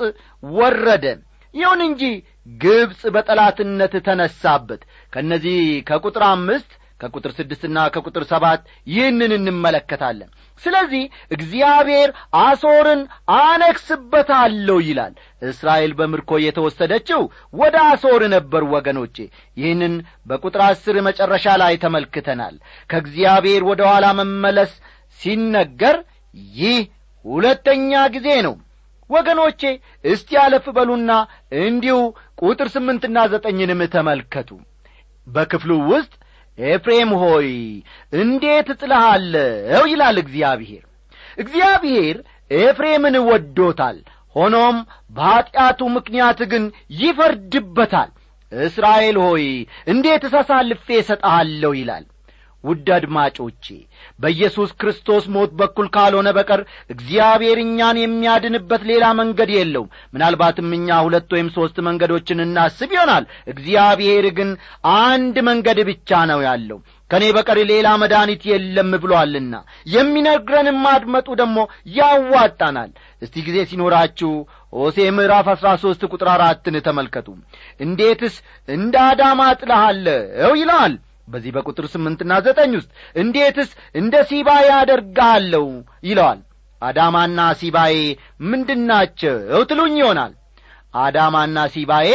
ወረደ። 0.53 1.05
ይሁን 1.53 1.81
እንጂ 1.87 2.03
ግብፅ 2.61 3.01
በጠላትነት 3.15 3.93
ተነሳበት። 4.05 4.81
ከእነዚህ 5.13 5.59
ከቁጥር 5.89 6.23
አምስት 6.29 6.71
ከቁጥር 6.99 7.31
ስድስትና 7.37 7.77
ከቁጥር 7.93 8.23
ሰባት 8.29 8.61
ይህንን 8.87 9.31
እንመለከታለን። 9.37 10.29
ስለዚህ 10.61 11.03
እግዚአብሔር 11.31 12.09
አሶርን 12.41 13.01
አነክስበታለሁ 13.37 14.77
ይላል። 14.87 15.13
እስራኤል 15.45 15.93
በምርኮ 15.93 16.31
የተወሰደችው 16.43 17.21
ወደ 17.53 17.75
አሶር 17.89 18.23
ነበር 18.35 18.63
ወገኖቼ። 18.73 19.17
ይህንን 19.57 19.95
በቁጥር 20.25 20.63
አስር 20.67 20.97
መጨረሻ 21.07 21.55
ላይ 21.63 21.75
ተመልክተናል። 21.83 22.55
ከእግዚአብሔር 22.89 23.63
ወደ 23.71 23.81
ኋላ 23.91 24.05
መመለስ 24.19 24.73
ሲነገር 25.19 25.97
ይህ 26.55 26.79
ሁለተኛ 27.25 27.91
ጊዜ 28.15 28.27
ነው። 28.47 28.55
ወገኖቼ 29.09 29.61
እስቲ 30.05 30.29
አለፍ 30.41 30.65
በሉና 30.75 31.11
እንዲሁ 31.61 31.97
ቁጥር 32.41 32.67
ስምንትና 32.75 33.17
ዘጠኝንም 33.33 33.81
ተመልከቱ። 33.95 34.49
በክፍሉ 35.27 35.71
ውስጥ 35.91 36.13
ኤፍሬም 36.57 37.11
ሆይ 37.21 37.49
እንዴት 38.15 38.67
እጥልሃለሁ 38.73 39.83
ይላል 39.91 40.17
እግዚአብሔር። 40.23 40.83
እግዚአብሔር 41.37 42.17
ኤፍሬምን 42.61 43.15
ወዶታል። 43.27 43.97
ሆኖም 44.35 44.77
በኀጢአቱ 45.15 45.81
ምክንያት 45.95 46.39
ግን 46.51 46.63
ይፈርድበታል። 47.01 48.11
እስራኤል 48.51 49.17
ሆይ 49.25 49.45
እንዴት 49.87 50.23
እሳሳልፌ 50.27 50.87
እሰጠሃለሁ 50.99 51.71
ይላል 51.79 52.03
ውድ 52.63 52.87
አድማጮቼ 52.95 53.65
በኢየሱስ 54.19 54.69
ክርስቶስ 54.79 55.23
ሞት 55.33 55.51
በኩል 55.59 55.87
ካልሆነ 55.95 56.29
በቀር 56.37 56.61
እግዚአብሔር 56.93 57.57
እኛን 57.63 57.97
የሚያድንበት 58.01 58.83
ሌላ 58.91 59.05
መንገድ 59.19 59.49
የለውም። 59.55 59.91
ምናልባትም 60.13 60.69
እኛ 60.77 60.99
ሁለት 61.05 61.29
ወይም 61.35 61.49
ሦስት 61.57 61.77
መንገዶችን 61.87 62.43
እናስብ 62.45 62.91
ይሆናል። 62.95 63.25
እግዚአብሔር 63.53 64.27
ግን 64.37 64.51
አንድ 64.99 65.37
መንገድ 65.49 65.79
ብቻ 65.89 66.23
ነው 66.31 66.41
ያለው። 66.47 66.79
ከእኔ 67.11 67.25
በቀር 67.35 67.57
ሌላ 67.69 67.87
መድኃኒት 68.01 68.43
የለም 68.49 68.91
ብሎአልና 69.01 69.55
የሚነግረንም 69.93 70.77
ማድመጡ 70.85 71.27
ደግሞ 71.41 71.57
ያዋጣናል። 71.97 72.91
እስቲ 73.21 73.35
ጊዜ 73.47 73.57
ሲኖራችሁ 73.69 74.31
ሆሴ 74.73 74.97
ምዕራፍ 75.17 75.47
አሥራ 75.51 75.69
ሦስት 75.83 76.03
ቁጥር 76.11 76.29
አራትን 76.33 76.77
ተመልከቱ። 76.87 77.27
እንዴትስ 77.85 78.35
እንደ 78.67 78.95
አዳማ 79.09 79.41
ጥልሃለሁ 79.59 80.53
ይለዋል 80.61 80.95
በዚህ 81.27 81.51
በቁጥር 81.55 81.85
ስምንትና 81.91 82.33
ዘጠኝ 82.45 82.71
ውስጥ 82.77 82.89
እንዴትስ 83.15 83.69
እንደ 83.95 84.15
ሲባዬ 84.29 84.67
አደርጋለሁ 84.79 85.65
ይለዋል። 86.07 86.39
አዳማና 86.81 87.39
ሲባዬ 87.59 87.97
ምንድናቸው 88.49 89.35
ትሉኝ 89.69 89.95
ይሆናል። 90.01 90.33
አዳማና 90.99 91.57
ሲባዬ 91.73 92.09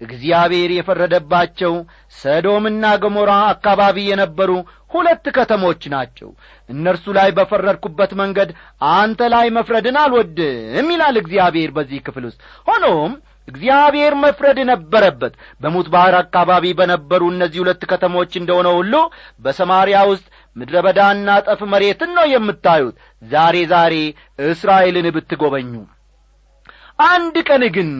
እግዚአብሔር 0.00 0.70
የፈረደባቸው 0.74 1.72
ሰዶምና 2.18 2.84
ገሞራ 3.02 3.30
አካባቢ 3.52 3.96
የነበሩ 4.08 4.50
ሁለት 4.92 5.24
ከተሞች 5.36 5.82
ናቸው። 5.94 6.28
እነርሱ 6.68 7.06
ላይ 7.16 7.30
በፈረድኩበት 7.38 8.12
መንገድ 8.20 8.50
አንተ 8.94 9.20
ላይ 9.34 9.46
መፍረድን 9.56 9.96
አልወድም 10.02 10.88
ይላል 10.94 11.16
እግዚአብሔር 11.22 11.72
በዚህ 11.78 12.00
ክፍል 12.06 12.26
ውስጥ። 12.28 12.38
ሆኖም 12.68 13.12
እግዚአብሔር 13.48 14.14
መፍረድ 14.22 14.58
ነበረበት። 14.70 15.34
በሙት 15.60 15.88
ባሕር 15.92 16.16
አካባቢ 16.20 16.64
በነበሩ 16.78 17.22
እነዚህ 17.32 17.60
ሁለት 17.62 17.82
ከተሞች 17.90 18.32
እንደሆነ 18.40 18.68
ሁሉ 18.78 18.94
በሰማርያ 19.44 19.98
ውስጥ 20.10 20.26
ምድረ 20.56 20.76
በዳና 20.86 21.28
ጠፍ 21.46 21.60
መሬትን 21.72 22.10
ነው 22.16 22.26
የምታዩት። 22.32 22.96
ዛሬ 23.22 23.56
ዛሬ 23.72 23.94
እስራኤልን 24.48 25.08
ብትጐበኙ 25.16 25.72
አንድ 27.08 27.36
ቀን 27.48 27.62
ግን 27.74 27.90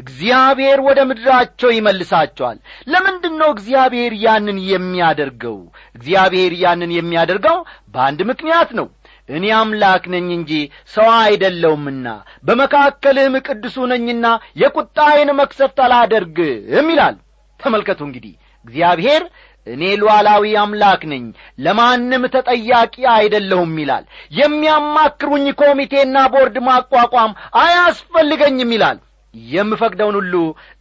እግዚአብሔር 0.00 0.78
ወደ 0.86 1.00
ምድራቸው 1.08 1.70
ይመልሳቸዋል። 1.74 2.58
ለምንድን 2.86 3.34
ነው 3.40 3.48
እግዚአብሔር 3.54 4.12
ያንን 4.22 4.58
የሚያደርገው? 4.70 5.58
እግዚአብሔር 5.96 6.52
ያንን 6.62 6.92
የሚያደርገው 6.96 7.58
በአንድ 7.94 8.20
ምክንያት 8.30 8.70
ነው 8.78 8.86
እኔ 9.30 9.44
አምላክ 9.56 10.04
ነኝ 10.14 10.28
እንጂ 10.36 10.52
ሰው 10.94 11.08
አይደለውምና 11.18 12.06
በመካከልህም 12.46 13.34
ቅዱሱ 13.46 13.76
ነኝና 13.90 14.26
የቁጣዬን 14.62 15.30
መክሰፍት 15.40 15.78
አላደርግም 15.86 16.88
ይላል። 16.92 17.16
ተመልከቱ 17.60 18.00
እንግዲህ 18.08 18.34
እግዚአብሔር 18.64 19.22
እኔ 19.66 19.82
ሉዓላዊ 20.00 20.44
አምላክ 20.60 21.02
ነኝ 21.10 21.24
ለማንም 21.64 22.22
ተጠያቂ 22.34 22.94
አይደለሁም 23.14 23.74
ይላል። 23.82 24.04
የሚያማክሩኝ 24.40 25.46
ኮሚቴና 25.60 26.16
ቦርድ 26.34 26.56
ማቋቋም 26.68 27.32
አያስፈልገኝም 27.64 28.72
ይላል። 28.76 28.98
የምፈቅደውን 29.34 30.16
ሁሉ 30.18 30.34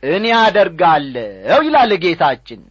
እኔ 0.10 0.26
አደርጋለሁ 0.40 1.60
ይላል 1.66 1.92
ጌታችን 2.04 2.62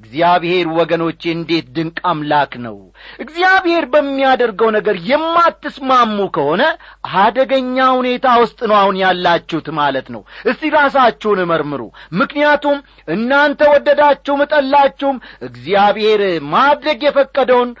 እግዚአብሔር 0.00 0.66
ወገኖቼ 0.76 1.20
እንዴት 1.32 1.66
ድንቅ 1.76 1.98
አምላክ 2.10 2.52
ነው! 2.64 2.76
እግዚአብሔር 3.18 3.84
በሚያደርገው 3.92 4.68
ነገር 4.76 4.96
የማትስማሙ 5.08 6.18
ከሆነ 6.34 6.62
አደገኛ 7.20 7.86
ሁኔታ 7.96 8.26
ውስጥ 8.42 8.58
ነው 8.70 8.76
አሁን 8.80 8.96
ያላችሁት 9.02 9.68
ማለት 9.78 10.08
ነው። 10.14 10.22
እስቲ 10.50 10.70
ራሳችሁን 10.76 11.40
መርምሩ። 11.50 11.82
ምክንያቱም 12.20 12.78
እናንተ 13.08 13.60
ወደዳችሁም 13.72 14.42
ጠላችሁም 14.52 15.18
እግዚአብሔር 15.48 16.22
ማድረግ 16.54 17.00
የፈቀደውን 17.06 17.72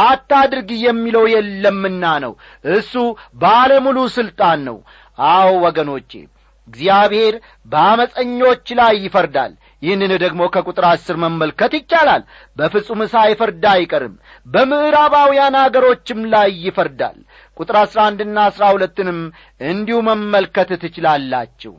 አታድርግ 0.00 0.70
የሚለው 0.82 1.26
የለምና 1.32 2.04
ነው። 2.24 2.34
እሱ 2.74 2.94
ባለሙሉ 3.38 3.98
ሥልጣን 4.14 4.62
ነው። 4.68 4.78
አዎ 5.18 5.50
ወገኖቼ 5.64 6.10
እግዚአብሔር 6.68 7.34
በአመፀኞች 7.72 8.66
ላይ 8.78 8.94
ይፈርዳል 9.02 9.52
ይህንን 9.84 10.12
ደግሞ 10.22 10.42
ከቁጥር 10.54 10.84
አስር 10.90 11.16
መመልከት 11.22 11.72
ይቻላል። 11.78 12.22
በፍጹም 12.58 13.00
ሳይፈርድ 13.12 13.64
አይቀርም። 13.72 14.14
በምዕራባውያን 14.46 15.56
አገሮችም 15.62 16.20
ላይ 16.34 16.50
ይፈርዳል። 16.66 17.18
ቁጥር 17.56 17.78
አሥራ 17.82 18.00
አንድና 18.10 18.38
አሥራ 18.48 18.64
ሁለትንም 18.74 19.18
እንዲሁ 19.68 19.98
መመልከት 20.08 20.70
ትችላላችሁ 20.84 21.74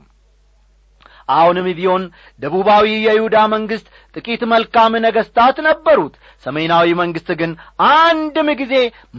አሁንም 1.29 1.67
ቢሆን 1.77 2.03
ደቡባዊ 2.41 2.87
የይሁዳ 3.05 3.37
መንግሥት 3.53 3.87
ጥቂት 4.15 4.41
መልካም 4.51 4.93
ነገሥታት 5.05 5.57
ነበሩት። 5.67 6.13
ሰሜናዊ 6.45 6.87
መንግሥት 6.99 7.29
ግን 7.39 7.51
አንድም 7.91 8.49
ጊዜ 8.61 8.73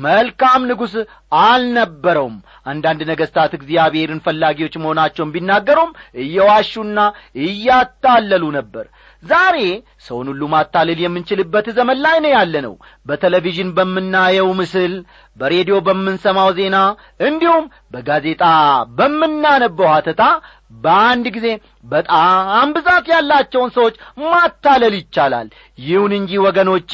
መልካም 0.05 0.61
ንጉሥ 0.71 0.95
አልነበረውም። 1.42 2.37
አንዳንድ 2.66 3.01
ነገሥታት 3.11 3.53
እግዚአብሔርን 3.59 4.23
ፈላጊዎች 4.27 4.75
መሆናቸውን 4.83 5.33
ቢናገሩም 5.35 5.90
እየዋሹና 6.23 6.99
እያታለሉ 7.47 8.45
ነበር 8.59 8.87
ዛሬ 9.22 9.57
ሰውን 10.07 10.26
ሁሉ 10.31 10.42
ማታለል 10.52 10.98
የምንችልበት 11.02 11.66
ዘመን 11.76 11.98
ላይ 12.05 12.16
ነው 12.24 12.33
ያለ 12.35 12.55
ነው 12.66 12.74
በቴሌቪዥን 13.07 13.70
በምናየው 13.76 14.48
ምስል 14.59 14.92
በሬዲዮ 15.37 15.76
በምንሰማው 15.87 16.50
ዜና 16.59 16.76
እንዲሁም 17.29 17.64
በጋዜጣ 17.94 18.42
በምናነበው 18.98 19.88
ሀተታ 19.92 20.22
በአንድ 20.79 21.26
ጊዜ 21.35 21.48
በጣም 21.85 22.68
ብዛት 22.76 23.07
ያላቸውን 23.12 23.70
ሰዎች 23.76 23.94
ማታለል 24.24 24.94
ይቻላል። 24.98 25.48
ይሁን 25.79 26.12
እንጂ 26.16 26.33
ወገኖቼ 26.46 26.92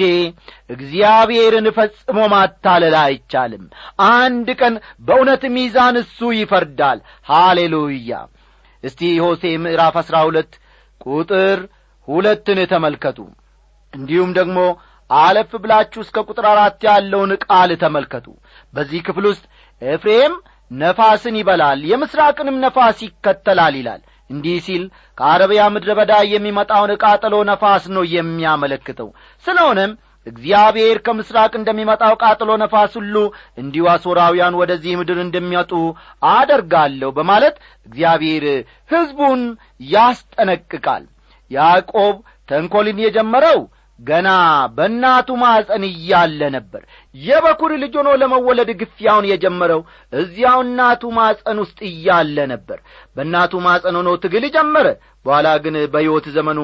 እግዚአብሔርን 0.74 1.68
ፈጽሞ 1.76 2.18
ማታለል 2.32 2.96
አይቻልም። 3.02 3.64
አንድ 4.12 4.48
ቀን 4.60 4.74
በእውነት 5.02 5.44
ሚዛን 5.56 5.98
እሱ 6.02 6.32
ይፈርዳል። 6.38 6.98
ሃሌሉያ! 7.28 8.10
እስቲ 8.84 9.00
ሆሴ 9.24 9.42
ምዕራፍ 9.64 9.96
አሥራ 10.00 10.16
ሁለት 10.28 10.52
ቁጥር 11.06 11.58
ሁለትን 12.08 12.58
ተመልከቱ። 12.72 13.18
እንዲሁም 13.92 14.30
ደግሞ 14.38 14.58
አለፍ 15.10 15.50
ብላችሁ 15.62 16.00
እስከ 16.04 16.18
ቁጥር 16.28 16.46
አራት 16.52 16.80
ያለውን 16.88 17.32
ቃል 17.44 17.70
ተመልከቱ። 17.82 18.26
በዚህ 18.74 19.00
ክፍል 19.06 19.24
ውስጥ 19.30 19.44
ኤፍሬም 19.82 20.34
ነፋስን 20.74 21.34
ይበላል 21.40 21.80
የምስራቅንም 21.90 22.56
ነፋስ 22.64 22.98
ይከተላል 23.06 23.74
ይላል። 23.80 24.00
እንዲህ 24.30 24.56
ሲል 24.66 24.84
ከአረቢያ 25.18 25.62
ምድረ 25.74 25.90
በዳ 25.98 26.12
የሚመጣውን 26.28 26.92
ቃጠሎ 27.02 27.34
ነፋስ 27.50 27.84
ነው 27.96 28.04
የሚያመለክተው። 28.14 29.08
ስለሆነም 29.44 29.92
እግዚአብሔር 30.26 30.96
ከምስራቅ 31.06 31.52
እንደሚመጣው 31.58 32.12
ቃጥሎ 32.22 32.50
ነፋስ 32.62 32.92
ሁሉ 32.98 33.14
እንዲሁ 33.58 33.84
አሦራውያን 33.92 34.58
ወደዚህ 34.60 34.92
ምድር 35.00 35.18
እንደሚያጡ 35.22 35.72
አደርጋለሁ 36.32 37.10
በማለት 37.16 37.56
እግዚአብሔር 37.86 38.44
ሕዝቡን 38.90 39.40
ያስጠነቅቃል 39.94 41.04
ያዕቆብ 41.52 42.16
ተንኰልን 42.48 42.98
የጀመረው 43.04 43.60
ገና 43.98 44.28
በእናቱ 44.76 45.28
ማዕፀን 45.40 45.82
እያለ 45.88 46.40
ነበር። 46.54 46.82
የበኩር 47.14 47.72
ልጅ 47.82 47.94
ሆኖ 47.98 48.10
ለመወለድ 48.20 48.70
ግፊያውን 48.80 49.26
የጀመረው 49.30 49.80
እዚያው 50.12 50.60
እናቱ 50.64 51.02
ማዕፀን 51.18 51.58
ውስጥ 51.62 51.78
እያለ 51.90 52.36
ነበር። 52.52 52.78
በእናቱ 53.16 53.60
ማዕፀን 53.66 53.98
ሆኖ 54.00 54.10
ትግል 54.24 54.44
ጀመረ። 54.56 54.86
በኋላ 55.26 55.48
ግን 55.64 55.74
በሕይወት 55.92 56.26
ዘመኑ 56.36 56.60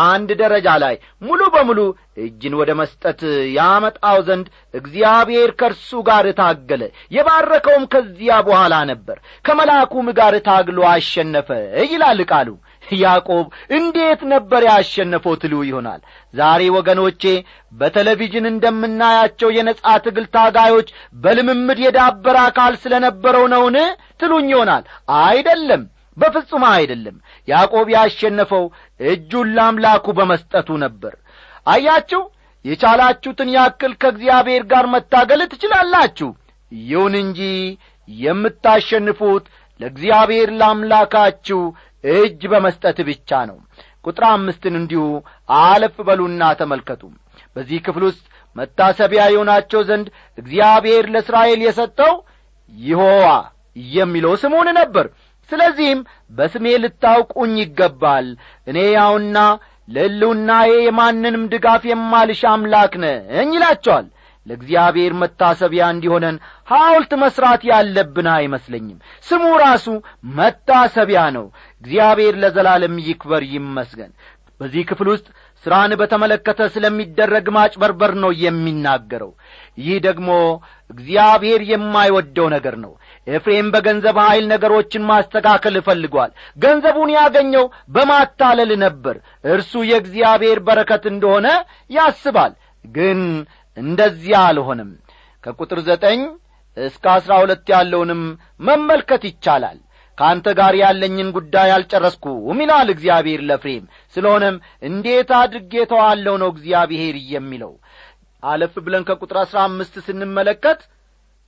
አንድ 0.00 0.30
ደረጃ 0.40 0.68
ላይ 0.82 0.94
ሙሉ 1.22 1.40
በሙሉ 1.54 1.78
እጅን 2.24 2.54
ወደ 2.60 2.70
መስጠት 2.80 3.20
ያመጣው 3.56 4.18
ዘንድ 4.26 4.46
እግዚአብሔር 4.74 5.52
ከእርሱ 5.60 6.02
ጋር 6.08 6.26
ታገለ። 6.40 6.82
የባረከውም 7.16 7.86
ከዚያ 7.94 8.34
በኋላ 8.48 8.74
ነበር። 8.92 9.16
ከመልአኩም 9.44 10.10
ጋር 10.20 10.36
ታግሎ 10.48 10.78
አሸነፈ 10.90 11.48
ይላል 11.86 12.22
ቃሉ 12.30 12.50
ያዕቆብ 12.96 13.46
እንዴት 13.76 14.20
ነበር 14.32 14.62
ያሸነፈው 14.68 15.34
ትሉ 15.42 15.62
ይሆናል። 15.68 16.00
ዛሬ 16.34 16.62
ወገኖቼ 16.76 17.22
በቴሌቪዥን 17.72 18.46
እንደምናያቸው 18.50 19.50
የነጻ 19.56 19.84
ትግል 20.04 20.26
ታጋዮች 20.34 20.88
በልምምድ 21.16 21.80
የዳበረ 21.84 22.36
አካል 22.48 22.74
ስለ 22.82 22.94
ነበረው 23.06 23.46
ነውን? 23.52 23.76
ትሉኝ 24.20 24.48
ይሆናል። 24.52 24.84
አይደለም 25.22 25.82
በፍጹም 26.16 26.64
አይደለም። 26.72 27.16
ያዕቆብ 27.48 27.86
ያሸነፈው 27.94 28.64
እጁን 29.06 29.48
ለአምላኩ 29.56 30.06
በመስጠቱ 30.18 30.68
ነበር። 30.84 31.14
አያችሁ 31.66 32.22
የቻላችሁትን 32.64 33.48
ያክል 33.54 33.92
ከእግዚአብሔር 34.02 34.62
ጋር 34.70 34.84
መታገል 34.92 35.40
ትችላላችሁ። 35.52 36.28
ይሁን 36.72 37.14
እንጂ 37.22 37.40
የምታሸንፉት 38.08 39.44
ለእግዚአብሔር 39.80 40.48
ለአምላካችሁ 40.58 41.60
እጅ 42.04 42.42
በመስጠት 42.52 42.98
ብቻ 43.08 43.30
ነው። 43.50 43.58
ቁጥር 44.04 44.24
አምስትን 44.30 44.74
እንዲሁ 44.78 45.02
አለፍ 45.58 45.96
በሉና 46.06 46.42
ተመልከቱ። 46.60 47.02
በዚህ 47.56 47.78
ክፍል 47.86 48.04
ውስጥ 48.08 48.24
መታሰቢያ 48.56 49.22
የሆናቸው 49.30 49.80
ዘንድ 49.88 50.06
እግዚአብሔር 50.38 51.04
ለእስራኤል 51.12 51.60
የሰጠው 51.64 52.14
ይሖዋ 52.72 53.26
የሚለው 53.94 54.32
ስሙን 54.42 54.68
ነበር። 54.78 55.06
ስለዚህም 55.50 56.00
በስሜ 56.30 56.66
ልታውቁኝ 56.82 57.54
ይገባል። 57.60 58.26
እኔ 58.66 58.78
ያውና 58.94 59.38
ለሕልውናዬ 59.88 60.70
የማንንም 60.82 61.46
ድጋፍ 61.52 61.82
የማልሽ 61.88 62.42
አምላክ 62.50 62.92
ነኝ 63.04 63.48
ይላቸዋል። 63.56 64.06
ለእግዚአብሔር 64.46 65.12
መታሰቢያ 65.18 65.82
እንዲሆነን 65.92 66.36
ሐውልት 66.68 67.12
መሥራት 67.20 67.62
ያለብን 67.68 68.28
አይመስለኝም። 68.32 68.96
ስሙ 69.26 69.44
ራሱ 69.62 69.86
መታሰቢያ 70.38 71.20
ነው 71.36 71.44
እግዚአብሔር 71.82 72.34
ለዘላለም 72.42 72.96
ይክበር 73.06 73.42
ይመስገን። 73.52 74.12
በዚህ 74.60 74.82
ክፍል 74.88 75.08
ውስጥ 75.10 75.26
ሥራን 75.64 75.92
በተመለከተ 76.00 76.60
ስለሚደረግ 76.74 77.46
ማጭበርበር 77.56 78.12
ነው 78.22 78.30
የሚናገረው። 78.42 79.30
ይህ 79.78 79.96
ደግሞ 80.06 80.28
እግዚአብሔር 80.90 81.60
የማይወደው 81.70 82.46
ነገር 82.54 82.74
ነው። 82.84 82.92
ኤፍሬም 83.26 83.68
በገንዘብ 83.74 84.16
ኀይል 84.22 84.44
ነገሮችን 84.52 85.06
ማስተካከል 85.10 85.76
እፈልጓል 85.80 86.30
ገንዘቡን 86.58 87.10
ያገኘው 87.16 87.64
በማታለል 87.94 88.72
ነበር። 88.84 89.18
እርሱ 89.46 89.72
የእግዚአብሔር 89.90 90.60
በረከት 90.66 91.06
እንደሆነ 91.12 91.46
ያስባል 91.90 92.54
ግን 92.84 93.20
እንደዚያ 93.76 94.38
አልሆንም 94.48 94.90
ከቁጥር 95.44 95.80
ዘጠኝ 95.86 96.20
እስከ 96.76 97.04
አሥራ 97.14 97.32
ሁለት 97.40 97.66
ያለውንም 97.72 98.20
መመልከት 98.60 99.22
ይቻላል 99.28 99.78
ከአንተ 100.18 100.46
ጋር 100.58 100.74
ያለኝን 100.80 101.28
ጉዳይ 101.36 101.70
አልጨረስኩም 101.74 102.58
ይላል 102.62 102.88
እግዚአብሔር 102.94 103.40
ለፍሬም። 103.48 103.84
ስለሆነም 104.14 104.56
እንዴት 104.82 105.30
አድርጌ 105.38 105.74
ተዋለው 105.92 106.36
ነው 106.42 106.50
እግዚአብሔር 106.54 107.16
የሚለው? 107.30 107.72
አለፍ 108.42 108.74
ብለን 108.84 109.06
ከቁጥር 109.08 109.36
አሥራ 109.42 109.58
አምስት 109.68 109.94
ስንመለከት 110.06 110.80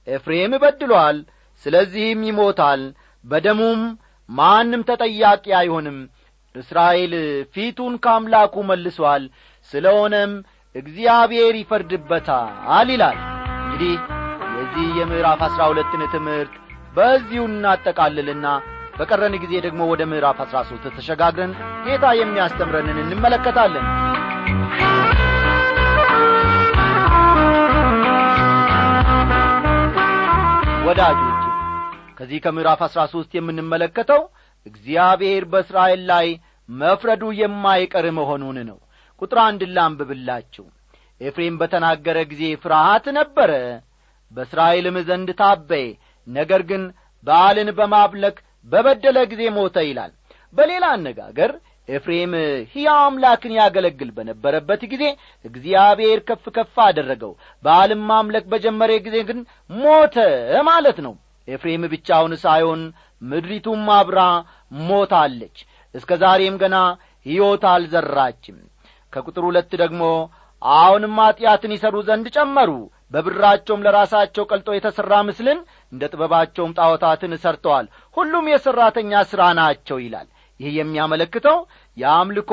ኤፍሬም 0.06 0.52
በድሏል 0.62 1.18
ስለዚህም 1.66 2.20
ይሞታል 2.28 2.82
በደሙም 3.24 3.80
ማንም 4.28 4.82
ተጠያቂ 4.88 5.46
አይሆንም 5.60 5.98
እስራኤል 6.54 7.12
ፊቱን 7.54 7.94
ከአምላኩ 8.04 8.54
መልሷል 8.68 9.22
ስለ 9.72 9.86
ሆነም 9.96 10.32
እግዚአብሔር 10.74 11.54
ይፈርድበታል 11.58 12.88
ይላል። 12.94 13.18
እንግዲህ 13.64 13.94
የዚህ 14.56 14.88
የምዕራፍ 14.98 15.40
አሥራ 15.46 15.62
ሁለትን 15.70 16.02
ትምህርት 16.14 16.54
በዚሁ 16.94 17.42
እናጠቃልልና 17.50 18.46
በቀረን 18.98 19.34
ጊዜ 19.42 19.54
ደግሞ 19.64 19.82
ወደ 19.90 20.02
ምዕራፍ 20.10 20.40
አሥራ 20.44 20.58
ሦስት 20.68 20.84
ተሸጋግረን 20.96 21.52
ጌታ 21.86 22.12
የሚያስተምረንን 22.18 22.98
እንመለከታለን። 23.04 23.86
ወዳጆች 30.86 31.40
ከዚህ 32.18 32.38
ከምዕራፍ 32.44 32.80
አሥራ 32.86 33.02
ሦስት 33.12 33.32
የምንመለከተው 33.36 34.22
እግዚአብሔር 34.66 35.44
በእስራኤል 35.52 36.02
ላይ 36.10 36.26
መፍረዱ 36.68 37.22
የማይቀር 37.38 38.06
መሆኑን 38.18 38.58
ነው። 38.68 38.78
ቁጥር 39.22 39.38
አንድ 39.44 39.62
ላንብብላችሁ። 39.74 40.64
ኤፍሬም 41.20 41.56
በተናገረ 41.60 42.18
ጊዜ 42.30 42.44
ፍርሃት 42.62 43.06
ነበረ። 43.18 43.50
በእስራኤልም 44.32 44.96
ዘንድ 45.08 45.28
ታበየ 45.40 45.88
ነገር 46.26 46.62
ግን 46.70 46.82
በዓልን 47.24 47.68
በማብለክ 47.78 48.36
በበደለ 48.68 49.18
ጊዜ 49.30 49.42
ሞተ 49.56 49.76
ይላል። 49.88 50.12
በሌላ 50.54 50.84
አነጋገር 50.96 51.50
ኤፍሬም 51.88 52.32
ሕያው 52.72 53.00
አምላክን 53.06 53.52
ያገለግል 53.56 54.10
በነበረበት 54.16 54.82
ጊዜ 54.92 55.04
እግዚአብሔር 55.44 56.20
ከፍ 56.28 56.44
ከፍ 56.56 56.76
አደረገው። 56.84 57.32
በዓልም 57.62 58.02
ማምለክ 58.10 58.44
በጀመረ 58.52 58.90
ጊዜ 59.06 59.16
ግን 59.30 59.40
ሞተ 59.76 60.16
ማለት 60.68 61.00
ነው። 61.06 61.14
ኤፍሬም 61.48 61.82
ብቻውን 61.92 62.34
ሳይሆን 62.44 62.82
ምድሪቱም 63.22 63.82
አብራ 63.96 64.20
ሞታለች። 64.88 65.56
እስከ 65.94 66.10
ዛሬም 66.22 66.56
ገና 66.62 66.76
ሕይወት 67.26 67.64
አልዘራችም። 67.72 68.56
ከቁጥር 69.12 69.44
ሁለት 69.48 69.72
ደግሞ 69.82 70.02
አሁንም 70.62 71.16
ኀጢአትን 71.22 71.74
ይሠሩ 71.74 71.96
ዘንድ 72.08 72.26
ጨመሩ። 72.36 72.70
በብራቸውም 73.12 73.84
ለራሳቸው 73.84 74.44
ቀልጦ 74.50 74.68
የተሠራ 74.74 75.14
ምስልን 75.26 75.58
እንደ 75.94 76.04
ጥበባቸውም 76.12 76.74
ጣዖታትን 76.78 77.34
ሰርተዋል። 77.42 77.86
ሁሉም 78.16 78.46
የሠራተኛ 78.52 79.22
ሥራ 79.30 79.42
ናቸው 79.58 79.98
ይላል። 80.04 80.28
ይህ 80.60 80.72
የሚያመለክተው 80.78 81.58
የአምልኮ 81.96 82.52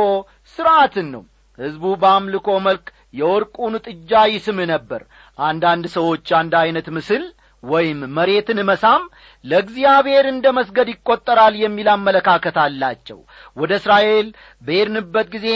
ሥርዓትን 0.56 1.08
ነው። 1.16 1.24
ሕዝቡ 1.60 1.86
በአምልኮ 2.02 2.50
መልክ 2.66 2.86
የወርቁን 3.14 3.74
ጥጃ 3.86 4.12
ይስም 4.32 4.60
ነበር። 4.72 5.02
አንዳንድ 5.40 5.86
ሰዎች 5.96 6.28
አንድ 6.40 6.54
ዐይነት 6.60 6.88
ምስል 6.96 7.24
ወይም 7.64 8.00
መሬትን 8.16 8.60
መሳም 8.70 9.02
ለእግዚአብሔር 9.46 10.26
እንደ 10.30 10.46
መስገድ 10.58 10.88
ይቈጠራል 10.92 11.54
የሚል 11.62 11.88
አመለካከት 11.94 12.56
አላቸው። 12.64 13.20
ወደ 13.58 13.72
እስራኤል 13.80 14.28
በሄድንበት 14.62 15.28
ጊዜ 15.36 15.48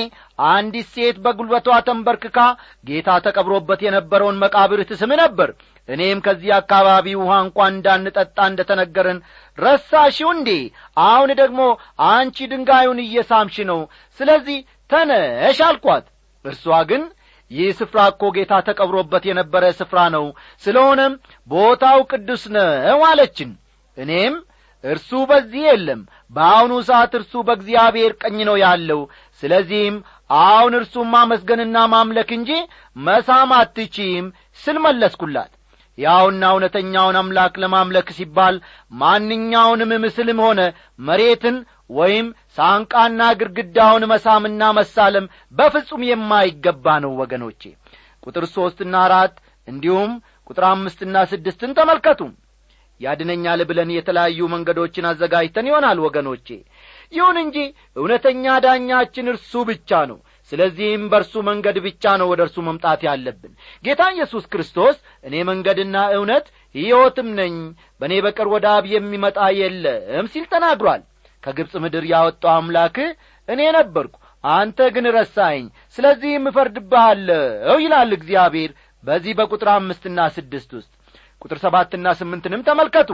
አንዲት 0.50 0.90
ሴት 0.94 1.18
በጒልበቷ 1.24 1.78
ተንበርክካ 1.88 2.38
ጌታ 2.86 3.18
ተቀብሮበት 3.26 3.82
የነበረውን 3.86 4.40
መቃብር 4.44 4.82
ትስም 4.92 5.14
ነበር 5.22 5.52
እኔም 5.90 6.20
ከዚህ 6.26 6.52
አካባቢ 6.58 7.08
ውሃ 7.20 7.34
እንኳ 7.46 7.58
እንዳንጠጣ 7.72 8.38
እንደ 8.50 8.62
ተነገረን 8.70 9.20
ረሳሽው 9.58 10.30
እንዴ? 10.36 10.50
አሁን 11.06 11.30
ደግሞ 11.42 11.60
አንቺ 12.10 12.38
ድንጋዩን 12.52 13.00
እየሳምሽ 13.06 13.58
ነው። 13.72 13.82
ስለዚህ 14.20 14.58
ተነሽ 14.90 15.60
አልኳት። 15.68 16.06
እርሷ 16.46 16.66
ግን 16.90 17.04
ይህ 17.52 17.70
ስፍራ 17.80 18.00
እኮ 18.12 18.24
ጌታ 18.36 18.54
ተቀብሮበት 18.68 19.24
የነበረ 19.28 19.64
ስፍራ 19.80 20.00
ነው 20.16 20.26
ስለሆነም 20.64 21.14
ቦታው 21.50 22.00
ቅዱስ 22.12 22.44
ነው 22.56 23.02
አለችን። 23.10 23.52
እኔም 23.98 24.36
እርሱ 24.84 25.12
በዚህ 25.30 25.62
የለም 25.68 26.02
በአሁኑ 26.34 26.74
ሰዓት 26.88 27.14
እርሱ 27.20 27.34
በእግዚአብሔር 27.48 28.12
ቀኝ 28.22 28.38
ነው 28.50 28.58
ያለው። 28.64 29.02
ስለዚህም 29.44 29.96
አሁን 30.44 30.74
እርሱም 30.80 31.08
ማመስገንና 31.16 31.78
ማምለክ 31.94 32.30
እንጂ 32.38 32.52
መሳም 33.06 33.52
አትቺም 33.58 34.26
ስል 34.62 34.78
መለስኩላት 34.86 35.52
ያውና 35.98 36.44
እውነተኛውን 36.54 37.18
አምላክ 37.20 37.54
ለማምለክ 37.64 38.08
ሲባል 38.18 38.56
ማንኛውንም 39.02 39.92
ምስልም 40.06 40.40
ሆነ 40.46 40.62
መሬትን 41.00 41.58
ወይም 41.92 42.28
ሳንቃና 42.58 43.22
ግድግዳውን 43.40 44.04
መሳምና 44.12 44.72
መሳለም 44.78 45.26
በፍጹም 45.54 46.04
የማይገባ 46.10 46.96
ነው 47.04 47.12
ወገኖቼ። 47.22 47.62
ቁጥር 48.24 48.46
ሦስትና 48.56 48.96
አራት 49.08 49.36
እንዲሁም 49.68 50.12
ቁጥር 50.50 50.66
አምስትና 50.70 51.18
ስድስትን 51.32 51.72
ተመልከቱ። 51.78 52.22
ያድነኛል 53.02 53.62
ብለን 53.70 53.90
የተለያዩ 53.94 54.42
መንገዶችን 54.52 55.08
አዘጋጅተን 55.10 55.68
ይሆናል 55.70 55.98
ወገኖቼ። 56.04 56.48
ይሁን 57.14 57.38
እንጂ 57.42 57.58
እውነተኛ 57.98 58.54
ዳኛችን 58.66 59.30
እርሱ 59.34 59.52
ብቻ 59.70 60.00
ነው 60.12 60.20
ስለዚህም 60.52 61.04
በእርሱ 61.12 61.34
መንገድ 61.48 61.78
ብቻ 61.86 62.14
ነው 62.22 62.28
ወደ 62.32 62.42
እርሱ 62.46 62.58
መምጣት 62.68 63.02
ያለብን። 63.08 63.54
ጌታ 63.84 64.02
ኢየሱስ 64.16 64.44
ክርስቶስ 64.52 64.96
እኔ 65.24 65.36
መንገድና 65.50 65.96
እውነት 66.18 66.46
ሕይወትም 66.76 67.30
ነኝ 67.40 67.56
በእኔ 68.02 68.14
በቀር 68.26 68.50
ወደ 68.54 68.66
አብ 68.74 68.86
የሚመጣ 68.94 69.40
የለም 69.60 70.28
ሲል 70.34 70.46
ተናግሯል። 70.54 71.04
ከግብፅ 71.44 71.74
ምድር 71.84 72.06
ያወጣው 72.12 72.54
አምላክህ 72.56 73.10
እኔ 73.48 73.62
ነበርኩ 73.78 74.14
አንተ 74.44 74.80
ግን 74.96 75.06
ረሳኸኝ 75.16 75.64
ስለዚህም 75.98 76.44
እፈርድብሃለሁ 76.50 77.76
ይላል 77.84 78.12
እግዚአብሔር 78.18 78.72
በዚህ 79.04 79.34
በቁጥር 79.40 79.70
አምስትና 79.74 80.20
ስድስት 80.36 80.70
ውስጥ። 80.78 80.92
ቁጥር 81.42 81.58
ሰባትና 81.64 82.14
ስምንትንም 82.20 82.66
ተመልከቱ። 82.68 83.10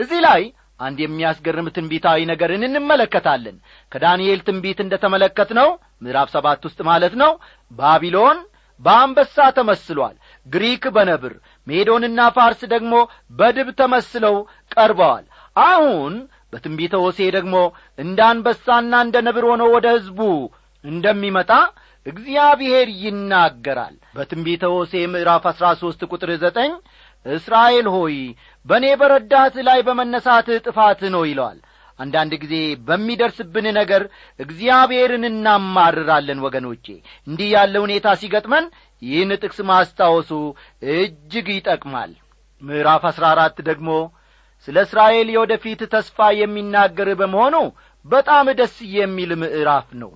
እዚህ 0.00 0.20
ላይ 0.26 0.42
አንድ 0.80 0.98
የሚያስገርም 1.02 1.68
ትንቢታዊ 1.76 2.18
ነገርን 2.30 2.64
እንመለከታለን። 2.66 3.56
ከዳንኤል 3.92 4.40
ትንቢት 4.46 4.80
እንደ 4.84 4.94
ተመለከት 5.04 5.50
ነው 5.58 5.68
ምዕራፍ 6.02 6.28
ሰባት 6.34 6.62
ውስጥ 6.68 6.80
ማለት 6.88 7.14
ነው። 7.22 7.32
ባቢሎን 7.70 8.38
በአንበሳ 8.80 9.36
ተመስሏል 9.56 10.16
ግሪክ 10.46 10.84
በነብር 10.96 11.32
ሜዶንና 11.66 12.20
ፋርስ 12.36 12.60
ደግሞ 12.74 12.94
በድብ 13.38 13.68
ተመስለው 13.80 14.36
ቀርበዋል። 14.74 15.24
አሁን 15.56 16.14
በትንቢተ 16.52 16.94
ሆሴ 17.04 17.20
ደግሞ 17.36 17.56
እንደ 17.98 18.18
አንበሳና 18.28 18.92
እንደ 19.06 19.16
ነብር 19.26 19.44
ሆኖ 19.50 19.62
ወደ 19.74 19.86
ሕዝቡ 19.96 20.20
እንደሚመጣ 20.84 21.50
እግዚአብሔር 22.06 22.88
ይናገራል። 23.02 23.96
በትንቢተ 24.16 24.64
ሆሴ 24.74 24.92
ምዕራፍ 25.12 25.44
አሥራ 25.50 25.66
ሦስት 25.80 26.02
ቁጥር 26.10 26.30
ዘጠኝ 26.44 26.70
እስራኤል 27.26 27.86
ሆይ 27.94 28.16
በእኔ 28.66 28.86
በረዳት 29.00 29.54
ላይ 29.68 29.78
በመነሳትህ 29.86 30.62
ጥፋት 30.66 31.00
ነው 31.14 31.22
ይለዋል 31.28 31.58
አንዳንድ 31.98 32.32
ጊዜ 32.42 32.54
በሚደርስብን 32.88 33.66
ነገር 33.78 34.02
እግዚአብሔርን 34.40 35.24
እናማርራለን 35.30 36.42
ወገኖቼ። 36.44 36.86
እንዲህ 37.26 37.48
ያለ 37.54 37.74
ሁኔታ 37.84 38.08
ሲገጥመን 38.20 38.66
ይህን 39.02 39.32
ጥቅስ 39.40 39.58
ማስታወሱ 39.70 40.30
እጅግ 40.94 41.48
ይጠቅማል። 41.54 42.12
ምዕራፍ 42.62 43.02
አሥራ 43.10 43.24
አራት 43.34 43.58
ደግሞ 43.68 43.90
ስለ 44.68 44.76
እስራኤል 44.86 45.28
የወደፊት 45.32 45.80
ተስፋ 45.92 46.28
የሚናገር 46.38 47.08
በመሆኑ 47.18 47.56
በጣም 48.04 48.46
ደስ 48.58 48.76
የሚል 48.96 49.30
ምዕራፍ 49.42 49.88
ነው። 50.00 50.10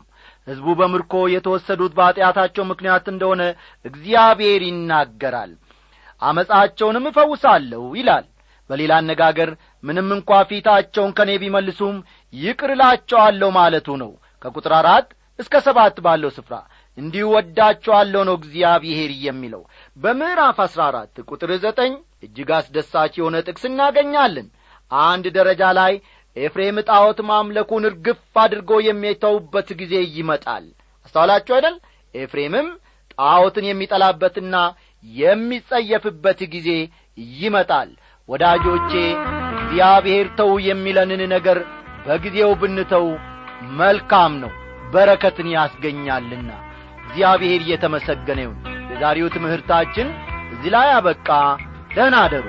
ሕዝቡ 0.46 0.68
በምርኮ 0.78 1.14
የተወሰዱት 1.32 1.92
በኀጢአታቸው 1.98 2.64
ምክንያት 2.70 3.04
እንደሆነ 3.12 3.42
እግዚአብሔር 3.84 4.62
ይናገራል። 4.68 5.52
አመፃቸውንም 6.22 7.06
እፈውሳለሁ 7.10 7.82
ይላል። 7.98 8.26
በሌላ 8.70 8.92
አነጋገር 9.00 9.50
ምንም 9.84 10.08
እንኳ 10.16 10.30
ፊታቸውን 10.50 11.12
ከኔ 11.18 11.30
ቢመልሱም 11.42 11.96
ይቅር 12.34 12.72
ማለቱ 13.54 13.88
ነው። 14.02 14.12
ከቁጥር 14.42 14.72
አራት 14.78 15.08
እስከ 15.38 15.54
ሰባት 15.66 15.96
ባለው 16.04 16.30
ስፍራ 16.36 16.54
እንዲሁ 16.98 17.26
ወዳቸዋለሁ 17.34 18.22
ነው 18.28 18.34
እግዚአብሔር 18.40 19.10
የሚለው። 19.26 19.62
በምዕራፍ 19.96 20.58
አሥራ 20.64 20.80
አራት 20.90 21.14
ቁጥር 21.28 21.50
ዘጠኝ 21.62 21.92
እጅግ 22.22 22.50
አስደሳች 22.58 23.14
የሆነ 23.18 23.36
ጥቅስ 23.46 23.64
እናገኛለን። 23.70 24.48
አንድ 24.90 25.26
ደረጃ 25.36 25.62
ላይ 25.78 25.92
ኤፍሬም 26.36 26.76
ጣዖት 26.88 27.18
ማምለኩን 27.30 27.86
እርግፍ 27.90 28.20
አድርጎ 28.42 28.72
የሚተውበት 28.86 29.68
ጊዜ 29.80 29.94
ይመጣል። 30.16 30.64
አስተዋላችሁ 31.06 31.54
አይደል? 31.56 31.76
ኤፍሬምም 32.14 32.68
ጣዖትን 33.14 33.66
የሚጠላበትና 33.68 34.56
የሚጸየፍበት 35.04 36.40
ጊዜ 36.54 36.68
ይመጣል። 37.36 37.90
ወዳጆቼ 38.28 38.92
እግዚአብሔር 39.72 40.26
ተው 40.38 40.50
የሚለንን 40.64 41.20
ነገር 41.32 41.58
በጊዜው 42.06 42.50
ብንተው 42.60 43.06
መልካም 43.78 44.32
ነው 44.42 44.50
በረከትን 44.92 45.48
ያስገኛልና። 45.54 46.50
እግዚአብሔር 47.04 47.60
እየተመሰገነ 47.64 48.38
ይሁን። 48.44 48.58
የዛሬው 48.92 49.28
ትምህርታችን 49.36 50.08
እዚህ 50.52 50.70
ላይ 50.76 50.90
አበቃ። 50.96 51.28
ደህና 51.90 52.16
አደሩ 52.24 52.44